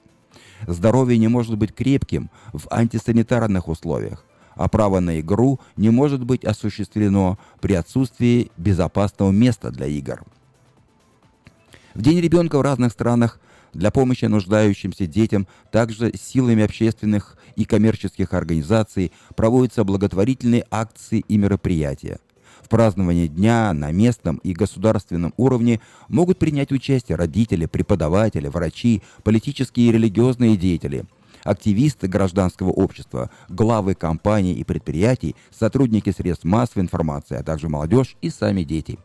Здоровье 0.67 1.19
не 1.19 1.29
может 1.29 1.59
быть 1.59 1.75
крепким 1.75 2.31
в 2.53 2.67
антисанитарных 2.71 3.69
условиях 3.69 4.25
а 4.55 4.69
право 4.69 5.01
на 5.01 5.21
игру 5.21 5.61
не 5.77 5.91
может 5.91 6.25
быть 6.25 6.45
осуществлено 6.45 7.38
при 7.61 7.75
отсутствии 7.75 8.51
безопасного 8.57 9.31
места 9.31 9.71
для 9.71 9.87
игр. 9.87 10.23
В 11.95 12.03
День 12.03 12.21
ребенка 12.21 12.59
в 12.59 12.62
разных 12.62 12.93
странах 12.93 13.41
для 13.73 13.91
помощи 13.91 14.25
нуждающимся 14.27 15.07
детям 15.07 15.47
также 15.71 16.13
силами 16.15 16.65
общественных 16.65 17.37
и 17.57 17.65
коммерческих 17.65 18.33
организаций 18.33 19.13
проводятся 19.37 19.85
благотворительные 19.85 20.65
акции 20.71 21.25
и 21.29 21.37
мероприятия. 21.37 22.19
В 22.63 22.69
праздновании 22.69 23.27
дня 23.27 23.73
на 23.73 23.91
местном 23.91 24.37
и 24.37 24.53
государственном 24.53 25.35
уровне 25.37 25.81
могут 26.09 26.39
принять 26.39 26.73
участие 26.73 27.17
родители, 27.17 27.67
преподаватели, 27.67 28.47
врачи, 28.47 29.03
политические 29.25 29.89
и 29.89 29.93
религиозные 29.93 30.57
деятели– 30.57 31.05
активисты 31.45 32.09
гражданского 32.09 32.71
общества, 32.71 33.31
главы 33.49 33.95
компаний 33.95 34.55
и 34.55 34.65
предприятий, 34.65 35.37
сотрудники 35.51 36.11
средств 36.11 36.45
массовой 36.45 36.83
информации, 36.83 37.37
а 37.37 37.43
также 37.43 37.69
молодежь 37.69 38.17
и 38.21 38.31
сами 38.31 38.63
дети. 38.63 38.99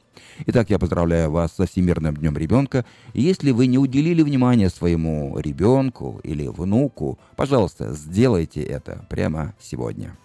Итак, 0.47 0.69
я 0.69 0.79
поздравляю 0.79 1.31
вас 1.31 1.53
со 1.53 1.65
Всемирным 1.65 2.15
днем 2.15 2.37
ребенка. 2.37 2.85
Если 3.13 3.51
вы 3.51 3.67
не 3.67 3.77
уделили 3.77 4.21
внимания 4.21 4.69
своему 4.69 5.37
ребенку 5.39 6.19
или 6.23 6.47
внуку, 6.47 7.19
пожалуйста, 7.35 7.93
сделайте 7.93 8.61
это 8.63 9.05
прямо 9.09 9.53
сегодня. 9.59 10.15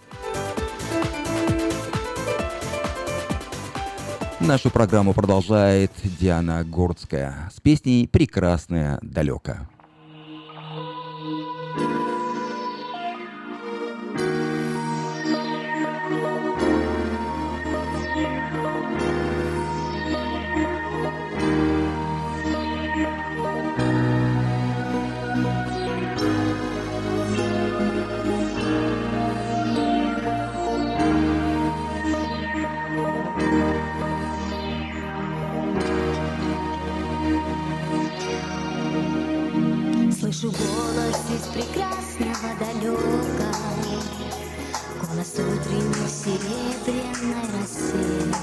Нашу 4.40 4.70
программу 4.70 5.14
продолжает 5.14 5.92
Диана 6.18 6.64
Гордская 6.64 7.48
с 7.54 7.60
песней 7.60 8.08
«Прекрасная 8.08 8.98
далека». 9.00 9.68
Прекрасного 41.52 42.54
далека 42.58 43.52
Голос 45.02 45.34
утренней 45.34 46.08
серебряной 46.08 47.44
росы. 47.52 48.34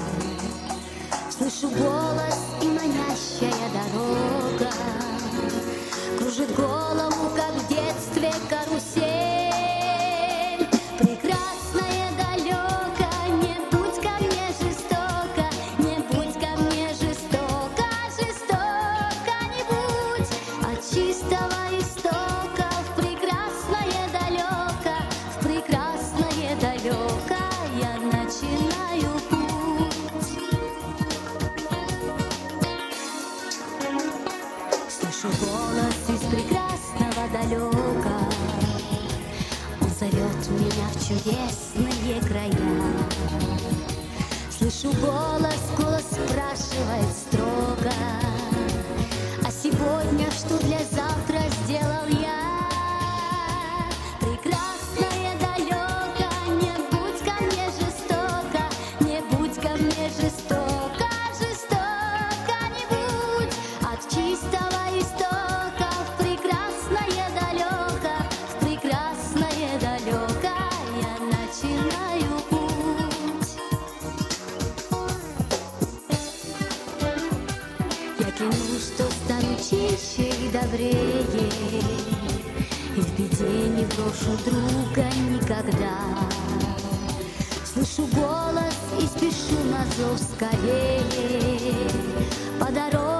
Слышу 1.30 1.68
голос 1.70 2.38
и 2.62 2.66
манящая 2.66 3.68
дорога. 3.72 4.70
Кружит 6.18 6.54
голову, 6.54 6.89
добрее. 80.52 81.24
И 82.96 83.00
в 83.00 83.18
беде 83.18 83.68
не 83.68 83.84
брошу 83.86 84.36
друга 84.44 85.08
никогда. 85.30 86.28
Слышу 87.64 88.08
голос 88.14 88.76
и 88.98 89.06
спешу 89.06 89.58
на 89.70 89.84
зов 89.96 90.18
скорее. 90.18 91.02
По 92.58 92.70
дороге, 92.72 93.19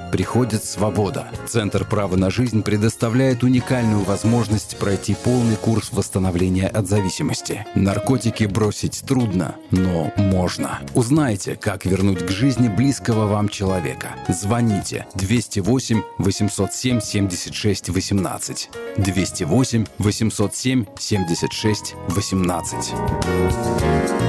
приходит 0.11 0.63
свобода. 0.63 1.27
Центр 1.47 1.85
права 1.85 2.15
на 2.15 2.29
жизнь 2.29 2.63
предоставляет 2.63 3.43
уникальную 3.43 4.03
возможность 4.03 4.77
пройти 4.77 5.15
полный 5.15 5.55
курс 5.55 5.89
восстановления 5.91 6.67
от 6.67 6.87
зависимости. 6.87 7.65
Наркотики 7.75 8.45
бросить 8.45 9.03
трудно, 9.05 9.55
но 9.71 10.11
можно. 10.17 10.79
Узнайте, 10.93 11.55
как 11.55 11.85
вернуть 11.85 12.25
к 12.25 12.29
жизни 12.29 12.67
близкого 12.67 13.27
вам 13.27 13.49
человека. 13.49 14.15
Звоните 14.27 15.05
208 15.15 16.01
807 16.17 17.01
76 17.01 17.89
18. 17.89 18.69
208 18.97 19.85
807 19.97 20.85
76 20.97 21.95
18. 22.07 22.93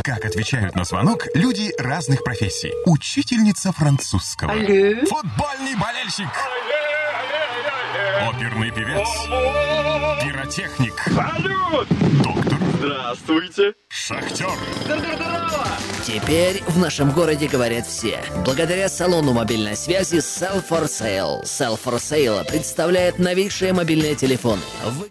Как 0.04 0.24
отвечают 0.24 0.74
на 0.74 0.84
звонок 0.84 1.26
люди 1.34 1.72
разных 1.78 2.24
профессий. 2.24 2.72
Учительница 2.86 3.72
французского. 3.72 4.50
Алле. 4.50 5.04
Футбольный 5.06 5.61
болельщик. 5.76 6.28
Оперный 8.28 8.70
певец. 8.70 9.08
Пиротехник. 10.22 10.94
Салют! 11.06 11.88
Доктор. 12.22 12.58
Здравствуйте. 12.78 13.74
Шахтер. 13.88 14.50
Здорово! 14.84 15.66
Теперь 16.04 16.62
в 16.66 16.78
нашем 16.78 17.10
городе 17.12 17.46
говорят 17.48 17.86
все. 17.86 18.22
Благодаря 18.44 18.88
салону 18.88 19.32
мобильной 19.32 19.76
связи 19.76 20.16
Sell 20.16 20.64
for 20.68 20.84
Sale. 20.84 21.42
Sell 21.44 21.78
for 21.82 21.94
Sale 21.96 22.44
представляет 22.48 23.18
новейшие 23.18 23.72
мобильные 23.72 24.14
телефоны. 24.16 24.62
Вы- 24.84 25.10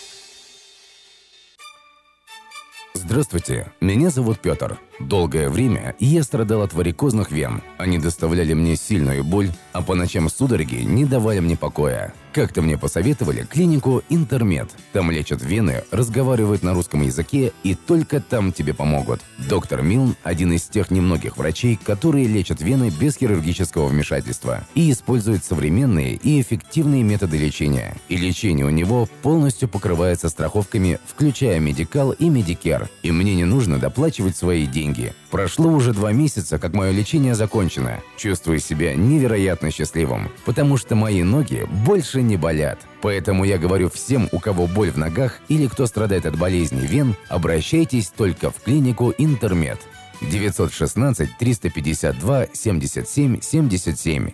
Здравствуйте, 2.93 3.71
меня 3.79 4.09
зовут 4.09 4.39
Петр. 4.39 4.77
Долгое 4.99 5.49
время 5.49 5.95
я 5.99 6.23
страдал 6.23 6.61
от 6.61 6.73
варикозных 6.73 7.31
вен. 7.31 7.61
Они 7.77 7.97
доставляли 7.97 8.53
мне 8.53 8.75
сильную 8.75 9.23
боль, 9.23 9.49
а 9.71 9.81
по 9.81 9.95
ночам 9.95 10.29
судороги 10.29 10.75
не 10.75 11.05
давали 11.05 11.39
мне 11.39 11.55
покоя. 11.55 12.13
Как-то 12.33 12.61
мне 12.61 12.77
посоветовали 12.77 13.43
клинику 13.43 14.03
«Интермед». 14.07 14.69
Там 14.93 15.11
лечат 15.11 15.41
вены, 15.41 15.83
разговаривают 15.91 16.63
на 16.63 16.73
русском 16.73 17.01
языке 17.01 17.51
и 17.63 17.75
только 17.75 18.21
там 18.21 18.53
тебе 18.53 18.73
помогут. 18.73 19.19
Доктор 19.49 19.81
Милн– 19.81 20.15
один 20.23 20.53
из 20.53 20.63
тех 20.63 20.91
немногих 20.91 21.35
врачей, 21.35 21.77
которые 21.83 22.27
лечат 22.27 22.61
вены 22.61 22.89
без 22.89 23.17
хирургического 23.17 23.87
вмешательства 23.87 24.65
и 24.75 24.91
используют 24.91 25.43
современные 25.43 26.15
и 26.15 26.39
эффективные 26.39 27.03
методы 27.03 27.37
лечения. 27.37 27.97
И 28.07 28.15
лечение 28.15 28.65
у 28.65 28.69
него 28.69 29.09
полностью 29.21 29.67
покрывается 29.67 30.29
страховками, 30.29 30.99
включая 31.05 31.59
Medi-Cal 31.59 32.11
и 32.11 32.29
Medicare. 32.29 32.89
И 33.03 33.11
мне 33.11 33.35
не 33.35 33.45
нужно 33.45 33.77
доплачивать 33.77 34.37
свои 34.37 34.65
деньги. 34.67 35.13
Прошло 35.31 35.71
уже 35.71 35.93
два 35.93 36.11
месяца, 36.11 36.59
как 36.59 36.73
мое 36.73 36.91
лечение 36.91 37.35
закончено. 37.35 38.01
Чувствую 38.17 38.59
себя 38.59 38.95
невероятно 38.95 39.71
счастливым, 39.71 40.29
потому 40.43 40.75
что 40.75 40.95
мои 40.95 41.23
ноги 41.23 41.65
больше 41.85 42.21
не 42.21 42.35
болят. 42.35 42.79
Поэтому 43.01 43.45
я 43.45 43.57
говорю 43.57 43.89
всем, 43.89 44.27
у 44.33 44.39
кого 44.39 44.67
боль 44.67 44.91
в 44.91 44.97
ногах 44.97 45.39
или 45.47 45.67
кто 45.67 45.85
страдает 45.85 46.25
от 46.25 46.37
болезни 46.37 46.85
вен, 46.85 47.15
обращайтесь 47.29 48.09
только 48.09 48.51
в 48.51 48.61
клинику 48.61 49.13
Интермед. 49.17 49.79
916 50.21 51.37
352 51.37 52.47
77 52.51 53.41
77. 53.41 54.31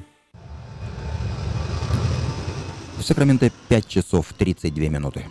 В 2.97 3.03
Сакраменто 3.03 3.51
5 3.69 3.87
часов 3.87 4.25
32 4.35 4.87
минуты. 4.87 5.25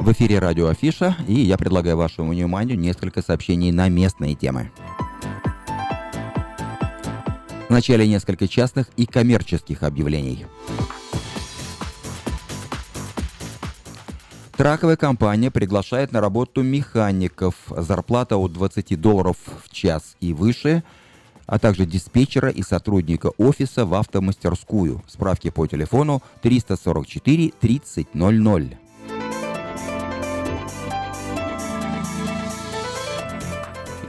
В 0.00 0.12
эфире 0.12 0.38
радио 0.38 0.68
Афиша, 0.68 1.14
и 1.28 1.34
я 1.34 1.58
предлагаю 1.58 1.98
вашему 1.98 2.30
вниманию 2.30 2.78
несколько 2.78 3.20
сообщений 3.20 3.70
на 3.70 3.90
местные 3.90 4.34
темы. 4.34 4.72
Вначале 7.68 8.08
несколько 8.08 8.48
частных 8.48 8.88
и 8.96 9.04
коммерческих 9.04 9.82
объявлений. 9.82 10.46
Траковая 14.56 14.96
компания 14.96 15.50
приглашает 15.50 16.12
на 16.12 16.22
работу 16.22 16.62
механиков. 16.62 17.54
Зарплата 17.68 18.38
от 18.38 18.54
20 18.54 18.98
долларов 18.98 19.36
в 19.62 19.70
час 19.70 20.16
и 20.20 20.32
выше, 20.32 20.82
а 21.44 21.58
также 21.58 21.84
диспетчера 21.84 22.48
и 22.48 22.62
сотрудника 22.62 23.32
офиса 23.36 23.84
в 23.84 23.92
автомастерскую. 23.92 25.02
Справки 25.06 25.50
по 25.50 25.66
телефону 25.66 26.22
344 26.40 27.52
3000. 27.60 28.89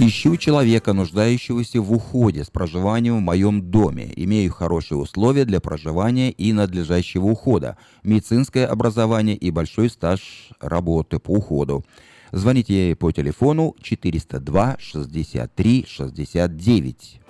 Ищу 0.04 0.36
человека, 0.36 0.94
нуждающегося 0.94 1.80
в 1.80 1.94
уходе 1.94 2.44
с 2.44 2.50
проживанием 2.50 3.18
в 3.18 3.22
моем 3.22 3.70
доме. 3.70 4.12
Имею 4.16 4.52
хорошие 4.52 4.98
условия 4.98 5.46
для 5.46 5.60
проживания 5.60 6.32
и 6.32 6.54
надлежащего 6.54 7.26
ухода, 7.26 7.78
медицинское 8.04 8.66
образование 8.66 9.36
и 9.36 9.52
большой 9.52 9.92
стаж 9.92 10.50
работы 10.60 11.20
по 11.20 11.30
уходу. 11.30 11.86
Звоните 12.32 12.96
по 12.96 13.12
телефону 13.12 13.76
402 13.80 14.78
63 14.80 15.86
69. 15.88 17.22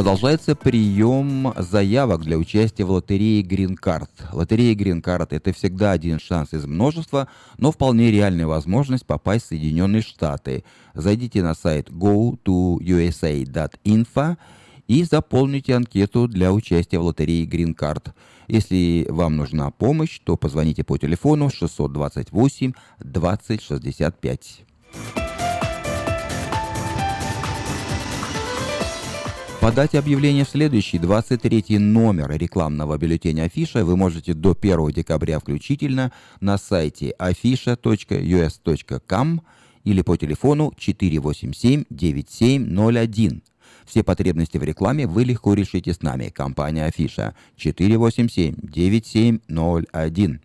Продолжается 0.00 0.56
прием 0.56 1.52
заявок 1.58 2.22
для 2.22 2.38
участия 2.38 2.84
в 2.84 2.90
лотерее 2.90 3.42
Green 3.42 3.78
Card. 3.78 4.08
Лотерея 4.32 4.74
Green 4.74 5.02
Card– 5.02 5.26
это 5.30 5.52
всегда 5.52 5.92
один 5.92 6.18
шанс 6.18 6.54
из 6.54 6.64
множества, 6.64 7.28
но 7.58 7.70
вполне 7.70 8.10
реальная 8.10 8.46
возможность 8.46 9.04
попасть 9.04 9.44
в 9.44 9.48
Соединенные 9.48 10.00
Штаты. 10.00 10.64
Зайдите 10.94 11.42
на 11.42 11.52
сайт 11.52 11.90
go2usa.info 11.90 14.38
и 14.88 15.04
заполните 15.04 15.74
анкету 15.74 16.28
для 16.28 16.50
участия 16.50 16.98
в 16.98 17.02
лотерее 17.02 17.44
Green 17.44 17.76
Card. 17.76 18.12
Если 18.48 19.04
вам 19.10 19.36
нужна 19.36 19.70
помощь, 19.70 20.18
то 20.24 20.38
позвоните 20.38 20.82
по 20.82 20.96
телефону 20.96 21.50
628 21.50 22.72
2065. 23.00 24.64
Подать 29.60 29.94
объявление 29.94 30.44
в 30.46 30.48
следующий 30.48 30.98
23 30.98 31.78
номер 31.78 32.30
рекламного 32.30 32.96
бюллетеня 32.96 33.42
Афиша 33.42 33.84
вы 33.84 33.94
можете 33.94 34.32
до 34.32 34.56
1 34.58 34.92
декабря 34.92 35.38
включительно 35.38 36.12
на 36.40 36.56
сайте 36.56 37.14
afisha.us.com 37.18 39.42
или 39.84 40.00
по 40.00 40.16
телефону 40.16 40.72
487-9701. 40.78 43.42
Все 43.84 44.02
потребности 44.02 44.56
в 44.56 44.62
рекламе 44.62 45.06
вы 45.06 45.24
легко 45.24 45.52
решите 45.52 45.92
с 45.92 46.00
нами. 46.00 46.30
Компания 46.30 46.86
Афиша 46.86 47.34
487-9701. 47.58 50.40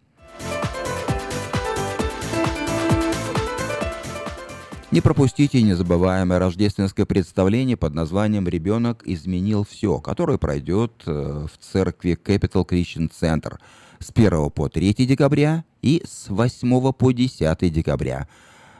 Не 4.96 5.02
пропустите 5.02 5.62
незабываемое 5.62 6.40
рождественское 6.40 7.06
представление 7.06 7.76
под 7.76 7.94
названием 7.94 8.48
«Ребенок 8.48 9.04
изменил 9.04 9.66
все», 9.70 10.00
которое 10.00 10.38
пройдет 10.38 11.04
э, 11.06 11.48
в 11.52 11.58
церкви 11.62 12.18
Capital 12.24 12.66
Christian 12.66 13.12
Center 13.12 13.58
с 14.00 14.12
1 14.16 14.52
по 14.52 14.70
3 14.70 14.94
декабря 15.06 15.66
и 15.82 16.02
с 16.08 16.30
8 16.30 16.94
по 16.94 17.12
10 17.12 17.74
декабря. 17.74 18.30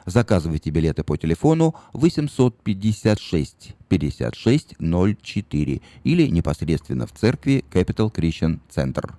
Заказывайте 0.06 0.70
билеты 0.70 1.04
по 1.04 1.18
телефону 1.18 1.74
856 1.92 3.74
56 3.86 4.74
04 4.78 5.82
или 6.04 6.26
непосредственно 6.28 7.06
в 7.06 7.12
церкви 7.12 7.62
Capital 7.70 8.10
Christian 8.10 8.60
Center. 8.74 9.12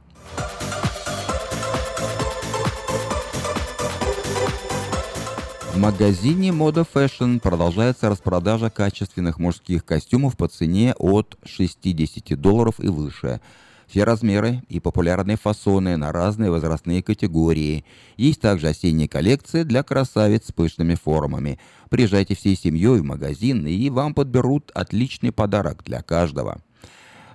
В 5.77 5.79
магазине 5.79 6.51
Мода 6.51 6.83
Fashion 6.91 7.39
продолжается 7.39 8.09
распродажа 8.09 8.71
качественных 8.71 9.37
мужских 9.37 9.85
костюмов 9.85 10.35
по 10.35 10.47
цене 10.47 10.95
от 10.97 11.37
60 11.43 12.41
долларов 12.41 12.79
и 12.79 12.87
выше. 12.87 13.41
Все 13.85 14.03
размеры 14.03 14.63
и 14.69 14.79
популярные 14.79 15.37
фасоны 15.37 15.95
на 15.95 16.11
разные 16.11 16.49
возрастные 16.49 17.03
категории. 17.03 17.85
Есть 18.17 18.41
также 18.41 18.69
осенняя 18.69 19.07
коллекция 19.07 19.65
для 19.65 19.83
красавиц 19.83 20.47
с 20.47 20.51
пышными 20.51 20.95
формами. 20.95 21.59
Приезжайте 21.91 22.35
всей 22.35 22.55
семьей 22.55 22.99
в 22.99 23.03
магазин, 23.03 23.67
и 23.67 23.91
вам 23.91 24.15
подберут 24.15 24.71
отличный 24.73 25.31
подарок 25.31 25.83
для 25.83 26.01
каждого. 26.01 26.57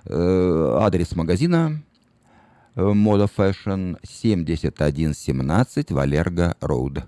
Э, 0.03 0.79
адрес 0.81 1.15
магазина 1.15 1.81
Мода 2.75 3.29
Fashion 3.33 3.99
7117 4.03 5.91
Валерго 5.91 6.57
Роуд. 6.59 7.05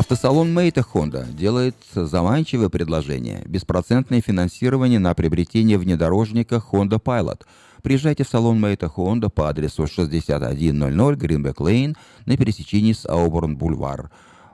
Автосалон 0.00 0.50
Мейта 0.54 0.80
Honda 0.80 1.30
делает 1.30 1.76
заманчивое 1.94 2.70
предложение. 2.70 3.42
Беспроцентное 3.44 4.22
финансирование 4.22 4.98
на 4.98 5.12
приобретение 5.12 5.76
внедорожника 5.76 6.54
Honda 6.72 6.98
Pilot. 6.98 7.42
Приезжайте 7.82 8.24
в 8.24 8.28
салон 8.30 8.58
Мейта 8.58 8.86
Honda 8.86 9.28
по 9.28 9.50
адресу 9.50 9.86
6100 9.86 10.52
Greenback 11.16 11.56
Lane 11.56 11.98
на 12.24 12.38
пересечении 12.38 12.94
с 12.94 13.04
Ауборн 13.04 13.58
Бульвар. 13.58 14.10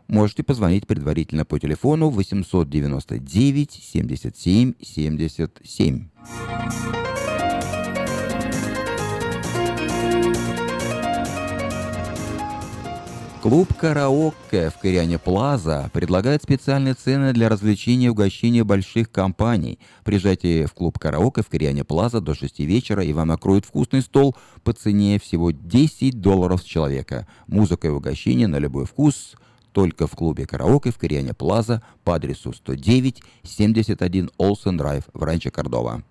Можете 0.08 0.42
позвонить 0.42 0.88
предварительно 0.88 1.44
по 1.44 1.60
телефону 1.60 2.10
899 2.10 3.70
77 3.70 4.74
77. 4.82 6.08
Клуб 13.48 13.72
«Караоке» 13.74 14.70
в 14.70 14.78
Кориане 14.80 15.20
Плаза 15.20 15.88
предлагает 15.92 16.42
специальные 16.42 16.94
цены 16.94 17.32
для 17.32 17.48
развлечения 17.48 18.06
и 18.06 18.08
угощения 18.08 18.64
больших 18.64 19.08
компаний. 19.08 19.78
Приезжайте 20.02 20.66
в 20.66 20.74
клуб 20.74 20.98
«Караоке» 20.98 21.42
в 21.42 21.48
Кориане 21.48 21.84
Плаза 21.84 22.20
до 22.20 22.34
6 22.34 22.58
вечера, 22.58 23.04
и 23.04 23.12
вам 23.12 23.28
накроют 23.28 23.64
вкусный 23.64 24.02
стол 24.02 24.34
по 24.64 24.72
цене 24.72 25.20
всего 25.20 25.52
10 25.52 26.20
долларов 26.20 26.60
с 26.60 26.64
человека. 26.64 27.28
Музыка 27.46 27.86
и 27.86 27.90
угощение 27.92 28.48
на 28.48 28.56
любой 28.56 28.84
вкус 28.84 29.36
только 29.70 30.08
в 30.08 30.16
клубе 30.16 30.44
«Караоке» 30.44 30.90
в 30.90 30.98
Кориане 30.98 31.32
Плаза 31.32 31.82
по 32.02 32.16
адресу 32.16 32.52
109 32.52 33.22
71 33.44 34.28
Олсен 34.38 34.76
Драйв 34.76 35.04
в 35.14 35.22
Ранчо 35.22 35.52
Кордова. 35.52 36.02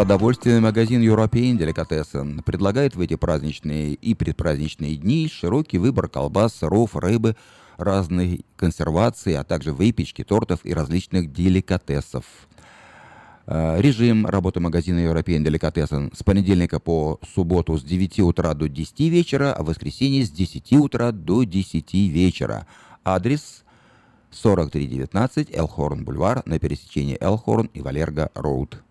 Продовольственный 0.00 0.60
магазин 0.60 1.02
European 1.02 1.58
Delicatessen 1.58 2.42
предлагает 2.42 2.96
в 2.96 3.02
эти 3.02 3.16
праздничные 3.16 3.92
и 3.92 4.14
предпраздничные 4.14 4.96
дни 4.96 5.28
широкий 5.28 5.76
выбор 5.76 6.08
колбас, 6.08 6.54
сыров, 6.54 6.96
рыбы, 6.96 7.36
разной 7.76 8.46
консервации, 8.56 9.34
а 9.34 9.44
также 9.44 9.74
выпечки, 9.74 10.24
тортов 10.24 10.60
и 10.64 10.72
различных 10.72 11.30
деликатесов. 11.30 12.24
Э, 13.44 13.78
режим 13.78 14.24
работы 14.24 14.58
магазина 14.58 15.00
European 15.00 15.44
Delicatessen 15.44 16.16
с 16.16 16.22
понедельника 16.22 16.80
по 16.80 17.20
субботу 17.34 17.76
с 17.76 17.82
9 17.82 18.20
утра 18.20 18.54
до 18.54 18.70
10 18.70 19.00
вечера, 19.00 19.52
а 19.52 19.62
в 19.62 19.66
воскресенье 19.66 20.24
с 20.24 20.30
10 20.30 20.72
утра 20.78 21.12
до 21.12 21.42
10 21.42 21.92
вечера. 21.92 22.66
Адрес 23.04 23.64
4319 24.30 25.54
Элхорн 25.54 26.04
Бульвар 26.06 26.40
на 26.46 26.58
пересечении 26.58 27.18
Элхорн 27.20 27.68
и 27.74 27.82
Валерго 27.82 28.30
Роуд. 28.32 28.82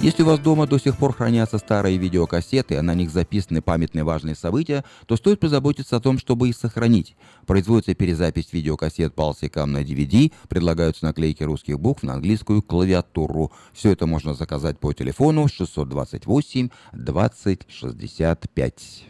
Если 0.00 0.22
у 0.22 0.26
вас 0.26 0.38
дома 0.38 0.66
до 0.66 0.78
сих 0.78 0.98
пор 0.98 1.14
хранятся 1.14 1.56
старые 1.56 1.96
видеокассеты, 1.96 2.76
а 2.76 2.82
на 2.82 2.94
них 2.94 3.10
записаны 3.10 3.62
памятные 3.62 4.04
важные 4.04 4.34
события, 4.34 4.84
то 5.06 5.16
стоит 5.16 5.40
позаботиться 5.40 5.96
о 5.96 6.00
том, 6.00 6.18
чтобы 6.18 6.50
их 6.50 6.56
сохранить. 6.56 7.16
Производится 7.46 7.94
перезапись 7.94 8.52
видеокассет 8.52 9.14
палсикам 9.14 9.72
на 9.72 9.82
DVD, 9.82 10.32
предлагаются 10.48 11.06
наклейки 11.06 11.42
русских 11.42 11.80
букв 11.80 12.02
на 12.02 12.14
английскую 12.14 12.62
клавиатуру. 12.62 13.52
Все 13.72 13.90
это 13.90 14.06
можно 14.06 14.34
заказать 14.34 14.78
по 14.78 14.92
телефону 14.92 15.48
628 15.48 16.68
20 16.92 17.60
65. 17.66 19.06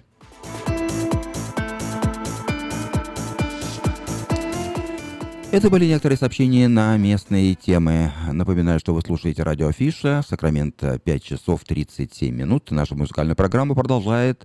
Это 5.52 5.70
были 5.70 5.86
некоторые 5.86 6.18
сообщения 6.18 6.66
на 6.66 6.96
местные 6.96 7.54
темы. 7.54 8.12
Напоминаю, 8.30 8.80
что 8.80 8.92
вы 8.92 9.00
слушаете 9.00 9.44
радио 9.44 9.68
Афиша. 9.68 10.22
Сакраменто 10.28 10.98
5 10.98 11.22
часов 11.22 11.62
37 11.64 12.34
минут. 12.34 12.70
Наша 12.72 12.96
музыкальная 12.96 13.36
программа 13.36 13.74
продолжает 13.74 14.44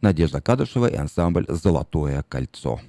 Надежда 0.00 0.40
Кадышева 0.40 0.86
и 0.86 0.94
ансамбль 0.94 1.44
«Золотое 1.48 2.24
кольцо». 2.28 2.80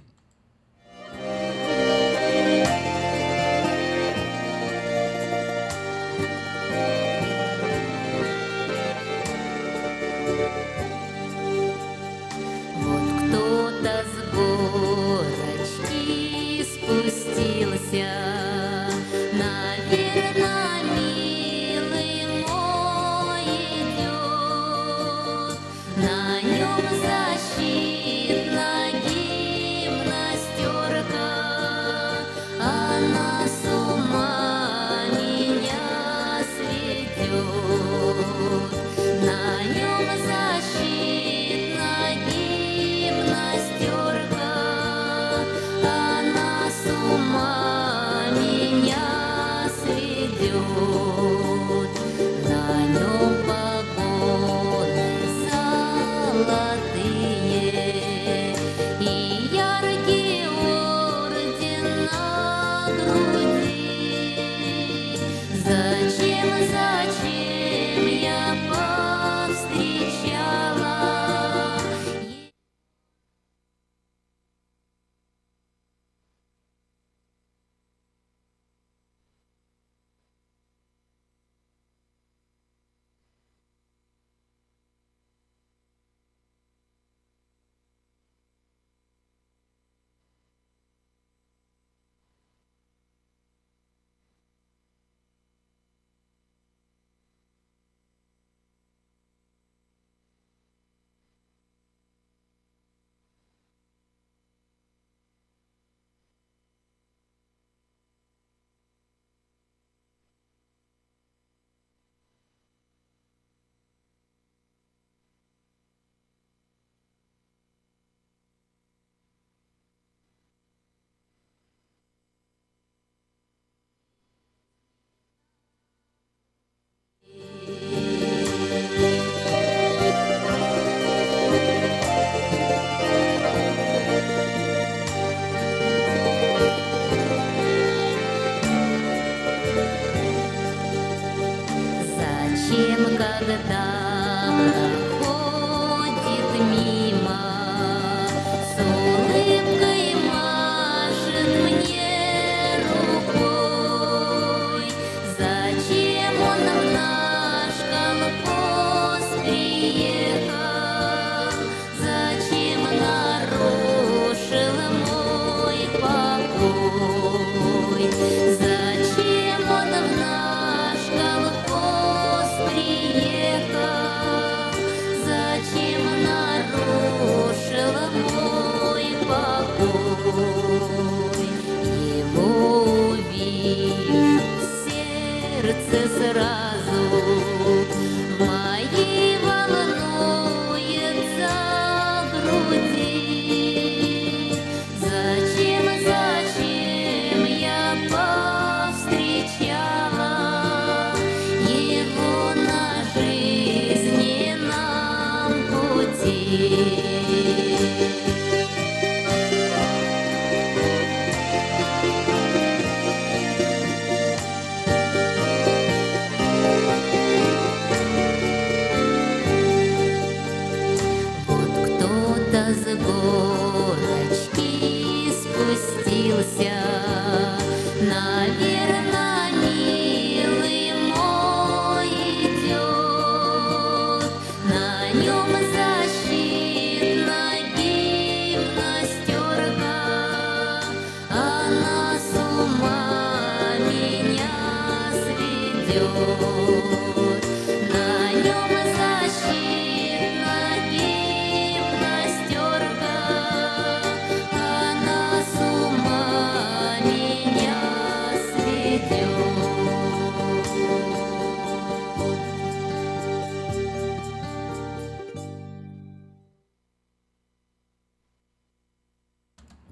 Она 186.20 186.67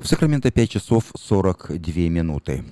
В 0.06 0.08
Сакраменто 0.08 0.52
5 0.52 0.70
часов 0.70 1.06
42 1.18 1.80
минуты. 2.10 2.64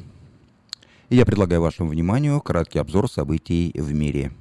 Я 1.10 1.26
предлагаю 1.26 1.64
вашему 1.64 1.90
вниманию 1.90 2.40
краткий 2.40 2.78
обзор 2.78 3.10
событий 3.10 3.72
в 3.74 3.92
мире. 3.92 4.32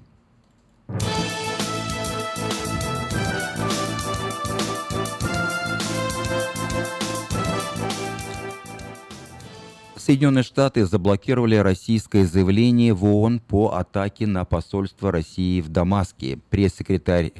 Соединенные 9.96 10.42
Штаты 10.42 10.84
заблокировали 10.84 11.56
российское 11.56 12.26
заявление 12.26 12.92
в 12.92 13.06
ООН 13.06 13.40
по 13.40 13.70
атаке 13.70 14.26
на 14.26 14.44
посольство 14.44 15.10
России 15.10 15.62
в 15.62 15.70
Дамаске. 15.70 16.40
Пресс-секретарь 16.50 17.32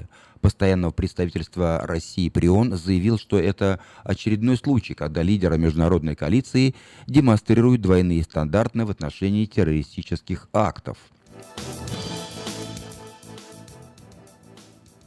постоянного 0.43 0.91
представительства 0.91 1.81
России 1.85 2.29
при 2.29 2.49
ООН 2.49 2.77
заявил, 2.77 3.19
что 3.19 3.39
это 3.39 3.81
очередной 4.05 4.59
случай, 4.59 4.93
когда 4.93 5.23
лидеры 5.23 5.57
международной 5.57 6.15
коалиции 6.15 6.75
демонстрируют 7.07 7.81
двойные 7.81 8.23
стандарты 8.25 8.85
в 8.85 8.91
отношении 8.91 9.47
террористических 9.47 10.51
актов. 10.53 10.99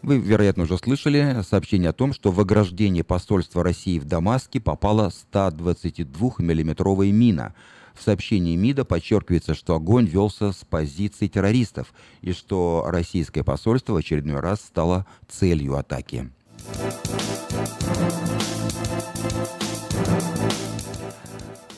Вы, 0.02 0.18
вероятно, 0.20 0.64
уже 0.64 0.78
слышали 0.78 1.42
сообщение 1.42 1.90
о 1.90 1.94
том, 1.94 2.14
что 2.14 2.32
в 2.32 2.40
ограждение 2.40 3.04
посольства 3.04 3.64
России 3.64 3.98
в 3.98 4.06
Дамаске 4.06 4.60
попала 4.62 5.12
122-миллиметровая 5.34 7.12
мина. 7.12 7.56
В 7.96 8.04
сообщении 8.04 8.56
МИДа 8.56 8.86
подчеркивается, 8.86 9.56
что 9.56 9.76
огонь 9.76 10.06
велся 10.06 10.52
с 10.52 10.66
позиций 10.66 11.28
террористов 11.28 11.94
и 12.22 12.34
что 12.34 12.84
российское 12.88 13.44
посольство 13.44 13.94
в 13.94 13.98
очередной 13.98 14.40
раз 14.40 14.60
стало 14.62 15.06
целью 15.28 15.76
атаки. 15.78 16.30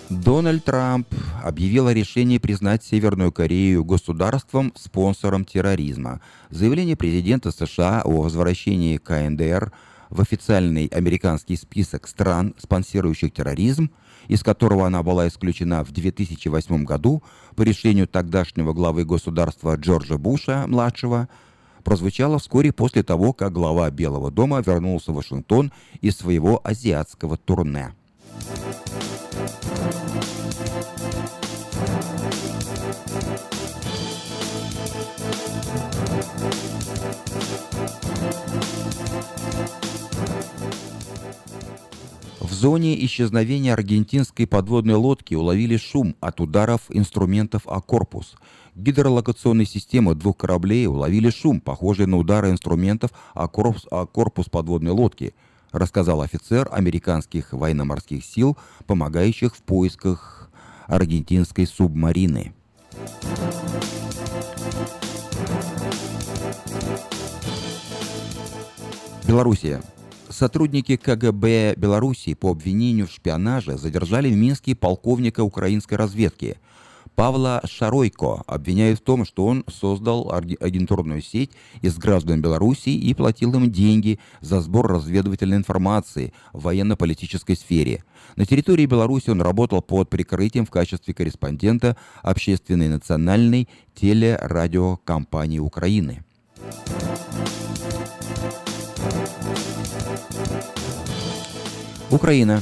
Дональд 0.10 0.64
Трамп 0.64 1.08
объявил 1.44 1.88
о 1.88 1.94
решении 1.94 2.38
признать 2.38 2.84
Северную 2.84 3.32
Корею 3.32 3.86
государством, 3.86 4.74
спонсором 4.76 5.46
терроризма. 5.46 6.22
Заявление 6.50 6.96
президента 6.96 7.52
США 7.52 8.02
о 8.04 8.22
возвращении 8.22 8.98
КНДР 8.98 9.72
в 10.10 10.22
официальный 10.22 10.88
американский 10.88 11.58
список 11.58 12.08
стран, 12.08 12.56
спонсирующих 12.58 13.34
терроризм, 13.34 13.92
из 14.28 14.44
которого 14.44 14.86
она 14.86 15.04
была 15.04 15.28
исключена 15.28 15.84
в 15.84 15.92
2008 15.92 16.84
году 16.84 17.24
по 17.56 17.62
решению 17.62 18.08
тогдашнего 18.08 18.74
главы 18.74 19.06
государства 19.06 19.76
Джорджа 19.76 20.18
Буша-младшего, 20.18 21.28
прозвучало 21.84 22.40
вскоре 22.40 22.72
после 22.72 23.04
того, 23.04 23.34
как 23.34 23.54
глава 23.54 23.90
Белого 23.90 24.32
дома 24.32 24.62
вернулся 24.66 25.12
в 25.12 25.16
Вашингтон 25.16 25.72
из 26.02 26.18
своего 26.18 26.60
азиатского 26.64 27.38
турне. 27.38 27.94
В 38.36 38.67
зоне 42.58 43.06
исчезновения 43.06 43.74
аргентинской 43.74 44.48
подводной 44.48 44.96
лодки 44.96 45.36
уловили 45.36 45.78
шум 45.78 46.16
от 46.20 46.42
ударов 46.42 46.82
инструментов 46.90 47.62
о 47.68 47.82
корпус. 47.82 48.36
Гидролокационные 48.76 49.68
системы 49.68 50.16
двух 50.16 50.38
кораблей 50.38 50.88
уловили 50.88 51.30
шум, 51.30 51.62
похожий 51.62 52.08
на 52.08 52.18
удары 52.18 52.50
инструментов 52.50 53.12
о 53.36 53.48
корпус, 53.48 53.86
о 53.92 54.08
корпус 54.08 54.48
подводной 54.50 54.92
лодки, 54.92 55.36
рассказал 55.72 56.22
офицер 56.22 56.68
американских 56.72 57.54
военно-морских 57.54 58.26
сил, 58.26 58.58
помогающих 58.88 59.56
в 59.56 59.62
поисках 59.62 60.50
аргентинской 60.88 61.68
субмарины. 61.68 62.54
Белоруссия. 69.28 69.82
Сотрудники 70.30 70.98
КГБ 70.98 71.76
Белоруссии 71.78 72.34
по 72.34 72.52
обвинению 72.52 73.08
в 73.08 73.12
шпионаже 73.12 73.78
задержали 73.78 74.30
в 74.30 74.36
Минске 74.36 74.76
полковника 74.76 75.42
украинской 75.42 75.96
разведки. 75.96 76.58
Павла 77.16 77.62
Шаройко 77.66 78.44
обвиняют 78.46 79.00
в 79.00 79.04
том, 79.04 79.26
что 79.26 79.48
он 79.48 79.64
создал 79.68 80.32
агентурную 80.32 81.22
сеть 81.24 81.52
из 81.82 81.98
граждан 81.98 82.42
Белоруссии 82.42 82.94
и 82.94 83.14
платил 83.16 83.56
им 83.56 83.72
деньги 83.72 84.20
за 84.42 84.62
сбор 84.62 84.88
разведывательной 84.88 85.58
информации 85.58 86.34
в 86.54 86.64
военно-политической 86.64 87.56
сфере. 87.56 88.04
На 88.36 88.46
территории 88.46 88.86
Беларуси 88.86 89.32
он 89.32 89.42
работал 89.42 89.82
под 89.82 90.10
прикрытием 90.10 90.66
в 90.66 90.70
качестве 90.70 91.14
корреспондента 91.16 91.98
общественной 92.22 92.90
национальной 92.90 93.68
телерадиокомпании 93.96 95.60
Украины. 95.60 96.24
Украина. 102.10 102.62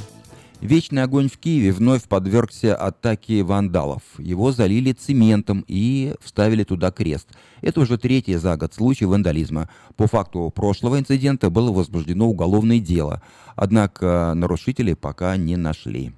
Вечный 0.59 1.03
огонь 1.03 1.29
в 1.29 1.37
Киеве 1.37 1.71
вновь 1.71 2.05
подвергся 2.05 2.75
атаке 2.75 3.43
вандалов. 3.43 4.01
Его 4.17 4.51
залили 4.51 4.91
цементом 4.93 5.63
и 5.67 6.15
вставили 6.23 6.63
туда 6.63 6.91
крест. 6.91 7.27
Это 7.61 7.81
уже 7.81 7.99
третий 7.99 8.35
за 8.37 8.57
год 8.57 8.73
случай 8.73 9.05
вандализма. 9.05 9.69
По 9.95 10.07
факту 10.07 10.51
прошлого 10.55 10.97
инцидента 10.97 11.51
было 11.51 11.71
возбуждено 11.71 12.27
уголовное 12.27 12.79
дело. 12.79 13.21
Однако 13.55 14.33
нарушителей 14.35 14.95
пока 14.95 15.37
не 15.37 15.57
нашли. 15.57 16.13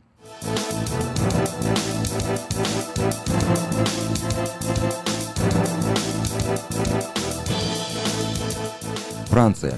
Франция. 9.26 9.76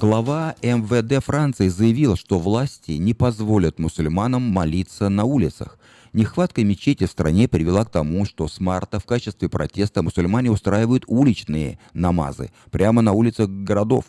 Глава 0.00 0.54
МВД 0.62 1.24
Франции 1.24 1.66
заявил, 1.66 2.14
что 2.14 2.38
власти 2.38 2.92
не 2.92 3.14
позволят 3.14 3.80
мусульманам 3.80 4.42
молиться 4.42 5.08
на 5.08 5.24
улицах. 5.24 5.76
Нехватка 6.12 6.62
мечети 6.62 7.04
в 7.04 7.10
стране 7.10 7.48
привела 7.48 7.84
к 7.84 7.90
тому, 7.90 8.24
что 8.24 8.46
с 8.46 8.60
марта 8.60 9.00
в 9.00 9.06
качестве 9.06 9.48
протеста 9.48 10.04
мусульмане 10.04 10.52
устраивают 10.52 11.02
уличные 11.08 11.80
намазы 11.94 12.52
прямо 12.70 13.02
на 13.02 13.10
улицах 13.10 13.48
городов. 13.48 14.04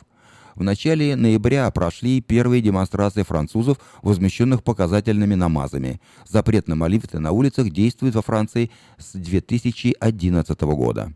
В 0.53 0.61
начале 0.61 1.15
ноября 1.15 1.71
прошли 1.71 2.21
первые 2.21 2.61
демонстрации 2.61 3.23
французов, 3.23 3.79
возмещенных 4.03 4.63
показательными 4.63 5.33
намазами. 5.33 5.99
Запрет 6.27 6.67
на 6.67 6.75
молитвы 6.75 7.17
на 7.17 7.31
улицах 7.31 7.71
действует 7.71 8.13
во 8.13 8.21
Франции 8.21 8.69
с 8.99 9.13
2011 9.13 10.61
года. 10.61 11.15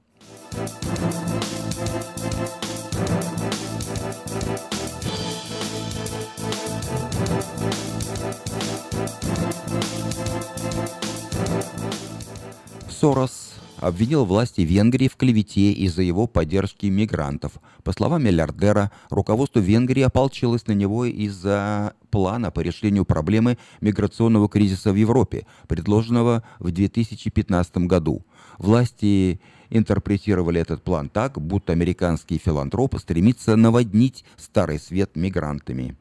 Сорос 13.03 13.55
обвинил 13.81 14.23
власти 14.23 14.61
Венгрии 14.61 15.09
в 15.09 15.17
клевете 15.17 15.73
из-за 15.73 16.03
его 16.03 16.25
поддержки 16.25 16.85
мигрантов. 16.85 17.51
По 17.83 17.91
словам 17.91 18.23
миллиардера, 18.23 18.91
руководство 19.09 19.59
Венгрии 19.59 20.03
ополчилось 20.03 20.67
на 20.67 20.71
него 20.71 21.03
из-за 21.03 21.95
плана 22.11 22.49
по 22.49 22.61
решению 22.61 23.03
проблемы 23.03 23.57
миграционного 23.81 24.47
кризиса 24.47 24.93
в 24.93 24.95
Европе, 24.95 25.45
предложенного 25.67 26.43
в 26.59 26.71
2015 26.71 27.79
году. 27.79 28.21
Власти 28.57 29.41
интерпретировали 29.69 30.61
этот 30.61 30.81
план 30.81 31.09
так, 31.09 31.41
будто 31.41 31.73
американский 31.73 32.37
филантроп 32.37 32.97
стремится 32.99 33.57
наводнить 33.57 34.23
Старый 34.37 34.79
Свет 34.79 35.17
мигрантами. 35.17 35.97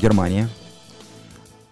Германия. 0.00 0.48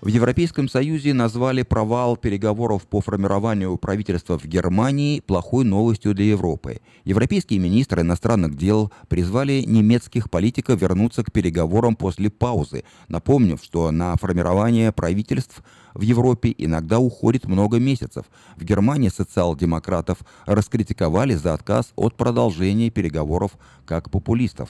В 0.06 0.08
Европейском 0.08 0.68
Союзе 0.68 1.14
назвали 1.14 1.62
провал 1.62 2.16
переговоров 2.16 2.86
по 2.86 3.00
формированию 3.00 3.76
правительства 3.76 4.38
в 4.38 4.44
Германии 4.44 5.20
плохой 5.20 5.64
новостью 5.64 6.14
для 6.14 6.26
Европы. 6.26 6.80
Европейские 7.04 7.58
министры 7.58 8.02
иностранных 8.02 8.56
дел 8.56 8.92
призвали 9.08 9.64
немецких 9.66 10.30
политиков 10.30 10.80
вернуться 10.80 11.24
к 11.24 11.32
переговорам 11.32 11.96
после 11.96 12.30
паузы, 12.30 12.84
напомнив, 13.08 13.60
что 13.62 13.90
на 13.90 14.14
формирование 14.16 14.92
правительств 14.92 15.62
в 15.96 16.02
Европе 16.02 16.54
иногда 16.58 16.98
уходит 16.98 17.46
много 17.46 17.78
месяцев. 17.78 18.26
В 18.56 18.64
Германии 18.64 19.08
социал-демократов 19.08 20.18
раскритиковали 20.44 21.34
за 21.34 21.54
отказ 21.54 21.92
от 21.96 22.16
продолжения 22.16 22.90
переговоров 22.90 23.52
как 23.86 24.10
популистов. 24.10 24.68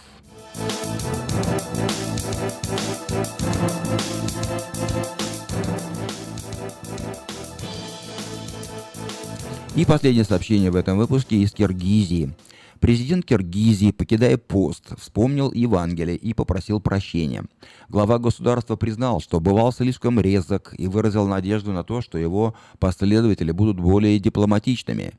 И 9.74 9.85
последнее 9.85 10.24
сообщение 10.24 10.70
в 10.70 10.77
этом 10.77 10.97
выпуске 10.97 11.37
из 11.37 11.53
Киргизии. 11.53 12.33
Президент 12.81 13.24
Киргизии, 13.24 13.91
покидая 13.91 14.37
пост, 14.37 14.99
вспомнил 14.99 15.53
Евангелие 15.53 16.16
и 16.16 16.35
попросил 16.35 16.81
прощения. 16.81 17.45
Глава 17.89 18.18
государства 18.18 18.77
признал, 18.77 19.20
что 19.20 19.41
бывал 19.41 19.72
слишком 19.72 20.20
резок 20.20 20.74
и 20.77 20.87
выразил 20.87 21.27
надежду 21.27 21.72
на 21.72 21.85
то, 21.85 22.03
что 22.03 22.18
его 22.18 22.55
последователи 22.79 23.51
будут 23.51 23.81
более 23.81 24.18
дипломатичными. 24.18 25.14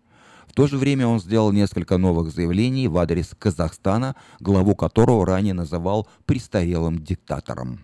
В 0.47 0.53
то 0.53 0.67
же 0.67 0.77
время 0.77 1.07
он 1.07 1.19
сделал 1.19 1.51
несколько 1.51 1.97
новых 1.97 2.31
заявлений 2.31 2.87
в 2.87 2.97
адрес 2.97 3.35
Казахстана, 3.37 4.15
главу 4.39 4.75
которого 4.75 5.25
ранее 5.25 5.53
называл 5.53 6.07
престарелым 6.25 7.03
диктатором. 7.03 7.79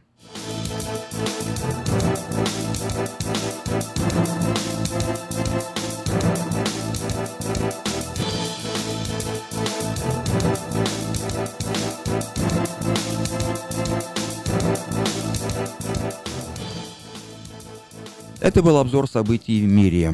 Это 18.44 18.62
был 18.62 18.76
обзор 18.76 19.10
событий 19.10 19.66
в 19.66 19.70
мире. 19.70 20.14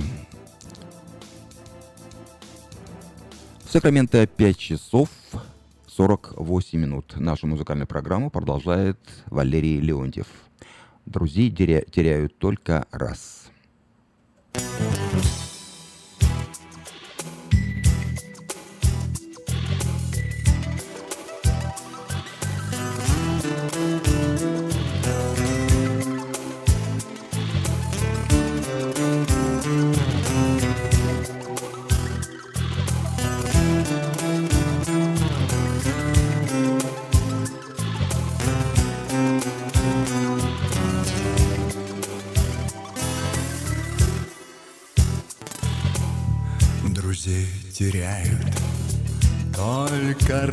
В 3.65 3.71
Сакраменто 3.71 4.27
5 4.27 4.55
часов 4.55 5.09
48 5.87 6.79
минут. 6.79 7.15
Нашу 7.15 7.47
музыкальную 7.47 7.87
программу 7.87 8.29
продолжает 8.29 8.99
Валерий 9.31 9.79
Леонтьев. 9.79 10.27
Друзей 11.07 11.49
теряют 11.49 12.37
только 12.37 12.85
раз. 12.91 13.49
thank 14.53 15.23
you 15.23 15.38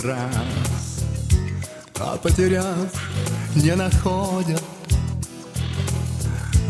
раз, 0.05 1.03
а 1.99 2.17
потеряв 2.19 2.89
не 3.57 3.75
находят. 3.75 4.63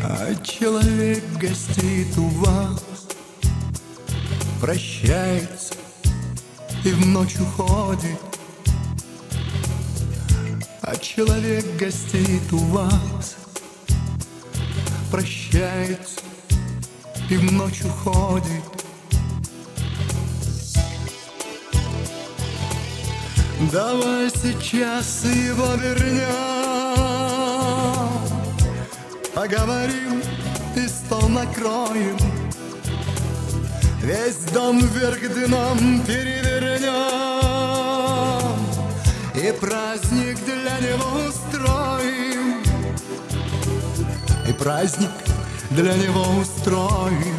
А 0.03 0.35
человек 0.43 1.23
гостит 1.39 2.17
у 2.17 2.29
вас, 2.29 2.83
прощается 4.59 5.75
и 6.85 6.91
в 6.91 7.07
ночь 7.07 7.37
уходит. 7.39 8.19
А 10.81 10.97
человек 10.97 11.67
гостит 11.79 12.51
у 12.53 12.59
вас, 12.69 13.37
прощается 15.11 16.23
и 17.29 17.37
в 17.37 17.53
ночь 17.53 17.83
уходит. 17.83 18.76
Давай 23.59 24.29
сейчас 24.29 25.25
его 25.25 25.75
вернем. 25.77 26.27
Поговорим 29.35 30.23
и 30.77 30.87
стол 30.87 31.29
накроем. 31.31 32.19
Весь 34.03 34.45
дом 34.53 34.79
вверх 34.79 35.21
дном 35.33 36.03
перевернем. 36.07 36.93
И 39.35 39.53
праздник 39.59 40.39
для 40.45 40.79
него 40.91 41.09
устроим. 41.27 42.63
И 44.47 44.53
праздник 44.53 45.11
для 45.71 45.95
него 45.95 46.25
устроим 46.41 47.36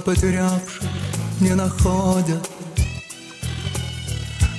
потерявших 0.00 0.82
не 1.40 1.54
находят. 1.54 2.50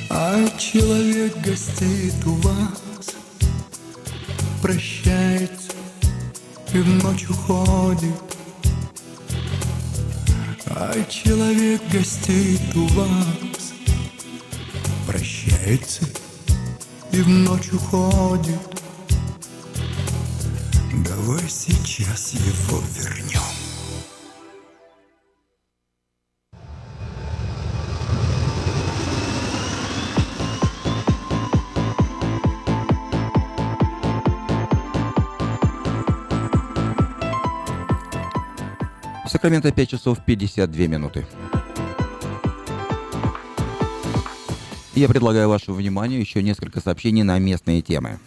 А 0.10 0.47
человек 0.58 1.36
гостит 1.45 2.26
у 2.26 2.36
вас, 2.36 3.16
прощается 4.62 5.74
и 6.72 6.78
в 6.78 7.03
ночь 7.03 7.30
уходит. 7.30 8.16
А 10.68 10.93
человек 11.10 11.82
гостей 11.91 12.60
у 12.76 12.86
вас 12.93 13.74
Прощается 15.05 16.05
и 17.12 17.22
в 17.22 17.28
ночь 17.28 17.74
уходит 17.74 18.76
Давай 21.28 21.49
сейчас 21.49 22.32
его 22.36 22.82
вернем 22.95 23.41
Сакраменто 39.28 39.73
5 39.73 39.89
часов 39.89 40.19
52 40.25 40.88
минуты. 40.88 41.28
Я 44.95 45.09
предлагаю 45.09 45.49
вашему 45.49 45.75
вниманию 45.75 46.21
еще 46.21 46.41
несколько 46.41 46.80
сообщений 46.80 47.23
на 47.23 47.38
местные 47.38 47.82
темы. 47.82 48.17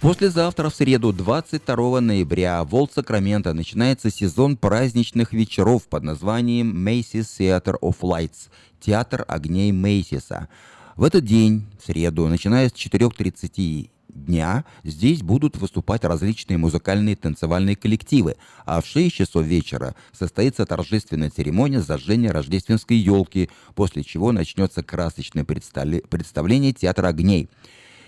Послезавтра, 0.00 0.68
в 0.68 0.74
среду, 0.76 1.12
22 1.12 2.00
ноября, 2.00 2.62
в 2.62 2.72
Олд 2.72 2.92
Сакраменто 2.92 3.52
начинается 3.52 4.12
сезон 4.12 4.56
праздничных 4.56 5.32
вечеров 5.32 5.88
под 5.88 6.04
названием 6.04 6.86
Macy's 6.86 7.26
Theater 7.36 7.74
of 7.82 7.96
Lights– 8.02 8.48
Театр 8.80 9.24
огней 9.26 9.72
Мейсиса. 9.72 10.48
В 10.94 11.02
этот 11.02 11.24
день, 11.24 11.66
в 11.82 11.86
среду, 11.86 12.28
начиная 12.28 12.68
с 12.68 12.72
4.30 12.72 13.90
дня 14.08 14.64
здесь 14.84 15.22
будут 15.22 15.56
выступать 15.56 16.04
различные 16.04 16.58
музыкальные 16.58 17.16
танцевальные 17.16 17.74
коллективы, 17.74 18.36
а 18.64 18.80
в 18.80 18.86
6 18.86 19.12
часов 19.12 19.44
вечера 19.44 19.96
состоится 20.12 20.64
торжественная 20.64 21.30
церемония 21.30 21.80
зажжения 21.80 22.30
рождественской 22.30 22.96
елки, 22.96 23.50
после 23.74 24.04
чего 24.04 24.30
начнется 24.30 24.84
красочное 24.84 25.44
представление 25.44 26.72
театра 26.72 27.08
огней. 27.08 27.48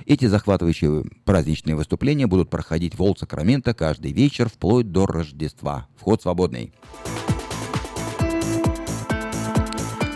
Эти 0.07 0.27
захватывающие 0.27 1.05
праздничные 1.25 1.77
выступления 1.77 2.27
будут 2.27 2.51
проходить 2.51 2.97
в 2.97 3.03
Олд 3.03 3.19
Сакраменто 3.19 3.75
каждый 3.75 4.13
вечер 4.13 4.49
вплоть 4.49 4.91
до 4.91 5.07
Рождества. 5.07 5.89
Вход 5.97 6.23
свободный. 6.23 6.73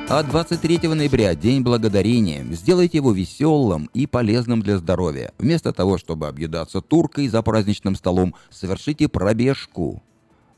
А 0.07 0.23
23 0.23 0.87
ноября, 0.89 1.35
День 1.35 1.63
Благодарения. 1.63 2.45
Сделайте 2.53 2.99
его 2.99 3.13
веселым 3.13 3.89
и 3.95 4.07
полезным 4.07 4.61
для 4.61 4.77
здоровья. 4.77 5.33
Вместо 5.39 5.73
того, 5.73 5.97
чтобы 5.97 6.29
объедаться 6.29 6.83
туркой 6.83 7.27
за 7.29 7.43
праздничным 7.43 7.97
столом, 7.97 8.35
совершите 8.51 9.09
пробежку 9.09 10.03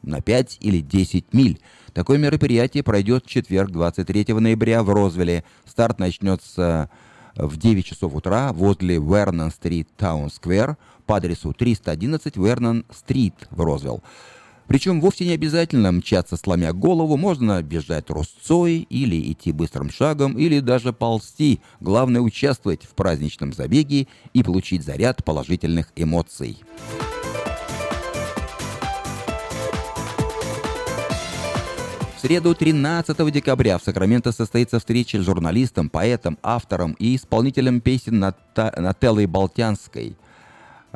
на 0.03 0.20
5 0.20 0.59
или 0.61 0.81
10 0.81 1.33
миль. 1.33 1.61
Такое 1.93 2.18
мероприятие 2.18 2.83
пройдет 2.83 3.24
в 3.24 3.29
четверг, 3.29 3.70
23 3.70 4.35
ноября 4.35 4.83
в 4.83 4.91
Розвилле. 4.91 5.45
Старт 5.64 6.01
начнется 6.01 6.91
в 7.37 7.57
9 7.57 7.84
часов 7.84 8.14
утра 8.14 8.53
возле 8.53 8.97
Vernon 8.97 9.43
Street 9.43 9.89
Town 9.97 10.29
Square 10.29 10.77
по 11.07 11.16
адресу 11.16 11.53
311 11.53 12.37
Vernon 12.37 12.86
Street 12.86 13.35
в 13.51 13.61
Розвилл. 13.62 14.03
Причем 14.66 15.01
вовсе 15.01 15.24
не 15.24 15.32
обязательно 15.32 15.93
мчаться, 15.93 16.37
сломя 16.37 16.72
голову, 16.72 17.16
можно 17.16 17.62
бежать 17.62 18.11
трусцой 18.11 18.79
или 18.91 19.30
идти 19.30 19.53
быстрым 19.53 19.91
шагом, 19.91 20.37
или 20.37 20.59
даже 20.59 20.93
ползти. 20.93 21.61
Главное 21.80 22.20
участвовать 22.20 22.82
в 22.82 22.95
праздничном 22.95 23.53
забеге 23.53 24.09
и 24.32 24.43
получить 24.43 24.84
заряд 24.84 25.24
положительных 25.24 25.93
эмоций. 25.95 26.59
Среду 32.27 32.55
13 32.55 33.33
декабря 33.33 33.79
в 33.79 33.83
Сакраменто 33.83 34.33
состоится 34.33 34.79
встреча 34.79 35.20
с 35.20 35.24
журналистом, 35.24 35.89
поэтом, 35.89 36.39
автором 36.43 36.93
и 36.99 37.16
исполнителем 37.16 37.81
песен 37.81 38.18
Нателлой 38.18 39.27
Болтянской– 39.27 40.16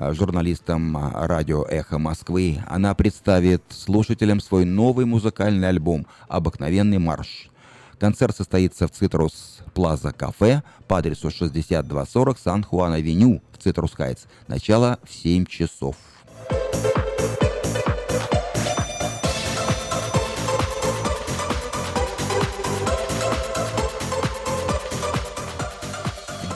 Э, 0.01 0.15
журналистом 0.15 0.97
э, 0.97 1.27
радио 1.27 1.63
«Эхо 1.65 1.99
Москвы». 1.99 2.63
Она 2.67 2.95
представит 2.95 3.63
слушателям 3.69 4.41
свой 4.41 4.65
новый 4.65 5.05
музыкальный 5.05 5.69
альбом 5.69 6.07
«Обыкновенный 6.27 6.97
марш». 6.97 7.51
Концерт 7.99 8.35
состоится 8.35 8.87
в 8.89 8.93
Citrus 8.93 9.59
Plaza 9.75 10.13
Cafe 10.13 10.63
по 10.89 10.97
адресу 10.97 11.31
6240 11.31 12.39
San 12.39 12.63
Juan 12.63 12.95
Avenue 12.95 13.43
в 13.53 13.63
Цитрус 13.63 13.93
Хайтс. 13.93 14.23
Начало 14.49 14.99
в 15.05 15.13
7 15.13 15.45
часов. 15.45 15.97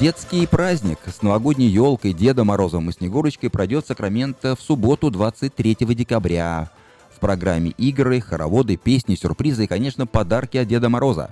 Детский 0.05 0.47
праздник 0.47 0.99
с 1.07 1.23
новогодней 1.23 1.67
елкой, 1.67 2.13
Дедом 2.13 2.49
Морозом 2.49 2.91
и 2.91 2.93
Снегурочкой 2.93 3.49
пройдет 3.49 3.85
в 3.85 3.89
Сакраменто 3.89 4.55
в 4.55 4.61
субботу 4.61 5.11
23 5.11 5.77
декабря. 5.81 6.71
В 7.17 7.21
программе 7.21 7.71
игры, 7.79 8.21
хороводы, 8.21 8.77
песни, 8.77 9.15
сюрпризы 9.15 9.65
и, 9.65 9.67
конечно, 9.67 10.07
подарки 10.07 10.59
от 10.59 10.69
Деда 10.69 10.91
Мороза. 10.91 11.31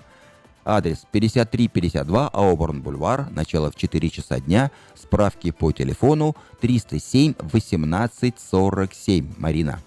Адрес 0.65 1.05
5352 1.13 2.29
Ауборн 2.29 2.81
Бульвар, 2.81 3.29
начало 3.31 3.71
в 3.71 3.77
4 3.77 4.09
часа 4.09 4.41
дня, 4.41 4.71
справки 4.95 5.51
по 5.51 5.71
телефону 5.73 6.35
307 6.63 7.35
18 7.53 8.35
47. 8.39 9.35
Марина. 9.37 9.81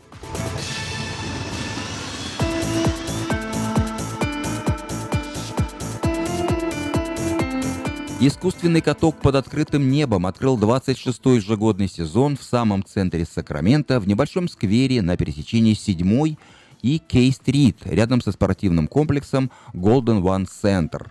Искусственный 8.21 8.79
каток 8.79 9.17
под 9.17 9.35
открытым 9.35 9.91
небом 9.91 10.25
открыл 10.25 10.57
26-й 10.57 11.35
ежегодный 11.35 11.89
сезон 11.89 12.37
в 12.37 12.43
самом 12.43 12.85
центре 12.85 13.25
Сакрамента, 13.25 13.99
в 13.99 14.07
небольшом 14.07 14.47
сквере 14.47 15.01
на 15.01 15.17
пересечении 15.17 15.73
7 15.73 16.37
и 16.81 16.97
Кей-стрит, 16.97 17.79
рядом 17.83 18.21
со 18.21 18.31
спортивным 18.31 18.87
комплексом 18.87 19.51
Golden 19.73 20.21
One 20.21 20.47
Center, 20.47 21.07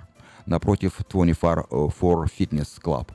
напротив 0.46 0.94
24 1.06 1.66
Fitness 1.68 2.68
Club. 2.82 3.10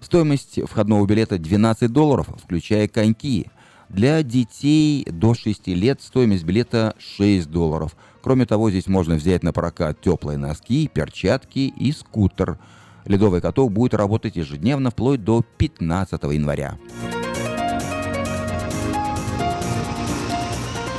Стоимость 0.00 0.60
входного 0.68 1.06
билета 1.06 1.38
12 1.38 1.90
долларов, 1.90 2.28
включая 2.44 2.86
коньки. 2.86 3.46
Для 3.88 4.22
детей 4.22 5.06
до 5.10 5.32
6 5.32 5.68
лет 5.68 6.02
стоимость 6.02 6.44
билета 6.44 6.94
6 6.98 7.50
долларов. 7.50 7.96
Кроме 8.20 8.44
того, 8.44 8.70
здесь 8.70 8.88
можно 8.88 9.14
взять 9.14 9.42
на 9.42 9.54
прокат 9.54 10.02
теплые 10.02 10.36
носки, 10.36 10.86
перчатки 10.92 11.72
и 11.74 11.92
скутер– 11.92 12.58
Ледовый 13.04 13.40
каток 13.40 13.72
будет 13.72 13.94
работать 13.94 14.36
ежедневно 14.36 14.90
вплоть 14.90 15.24
до 15.24 15.44
15 15.58 16.22
января. 16.24 16.78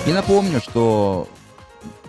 И 0.05 0.11
напомню, 0.11 0.59
что 0.59 1.29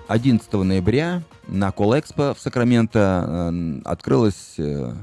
11 0.09 0.53
ноября 0.53 1.22
на 1.49 1.72
Колэкспо 1.72 2.34
в 2.34 2.40
Сакраменто 2.40 3.80
открылось 3.84 4.55
э, 4.59 4.95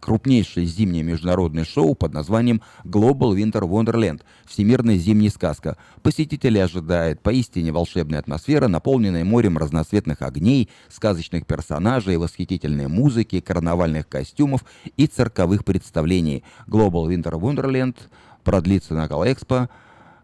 крупнейшее 0.00 0.66
зимнее 0.66 1.02
международное 1.02 1.64
шоу 1.64 1.94
под 1.94 2.14
названием 2.14 2.62
Global 2.84 3.34
Winter 3.34 3.62
Wonderland– 3.62 4.22
Всемирная 4.46 4.96
зимняя 4.96 5.30
сказка. 5.30 5.76
Посетители 6.02 6.58
ожидает 6.58 7.20
поистине 7.20 7.72
волшебная 7.72 8.18
атмосфера, 8.18 8.66
наполненная 8.68 9.24
морем 9.24 9.58
разноцветных 9.58 10.22
огней, 10.22 10.68
сказочных 10.88 11.46
персонажей, 11.46 12.16
восхитительной 12.16 12.88
музыки, 12.88 13.40
карнавальных 13.40 14.08
костюмов 14.08 14.64
и 14.96 15.06
цирковых 15.06 15.64
представлений. 15.64 16.42
Global 16.66 17.08
Winter 17.08 17.38
Wonderland 17.38 17.96
продлится 18.42 18.94
на 18.94 19.06
Колэкспо 19.06 19.68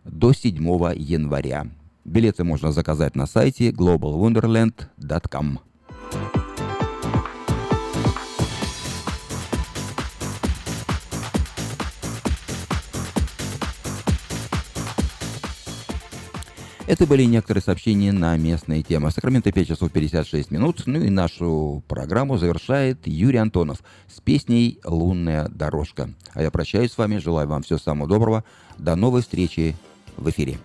до 0.05 0.33
7 0.33 0.57
января. 0.97 1.67
Билеты 2.07 2.45
можно 2.45 2.71
заказать 2.71 3.17
на 3.17 3.27
сайте 3.27 3.71
globalwonderland.com. 3.71 5.59
Это 16.87 17.07
были 17.09 17.25
некоторые 17.25 17.61
сообщения 17.61 18.13
на 18.13 18.37
местные 18.37 18.85
темы. 18.85 19.11
Сакраменто 19.11 19.51
5 19.51 19.67
часов 19.67 19.91
56 19.91 20.53
минут. 20.53 20.85
Ну 20.87 21.01
и 21.01 21.11
нашу 21.11 21.83
программу 21.89 22.39
завершает 22.39 23.05
Юрий 23.09 23.39
Антонов 23.39 23.83
с 24.07 24.21
песней 24.21 24.79
«Лунная 24.85 25.49
дорожка». 25.49 26.11
А 26.35 26.43
я 26.43 26.53
прощаюсь 26.53 26.93
с 26.93 26.99
вами, 26.99 27.19
желаю 27.19 27.49
вам 27.49 27.65
всего 27.65 27.81
самого 27.81 28.09
доброго. 28.09 28.45
До 28.79 28.95
новой 28.95 29.23
встречи 29.23 29.75
в 30.17 30.31
эфире. 30.31 30.59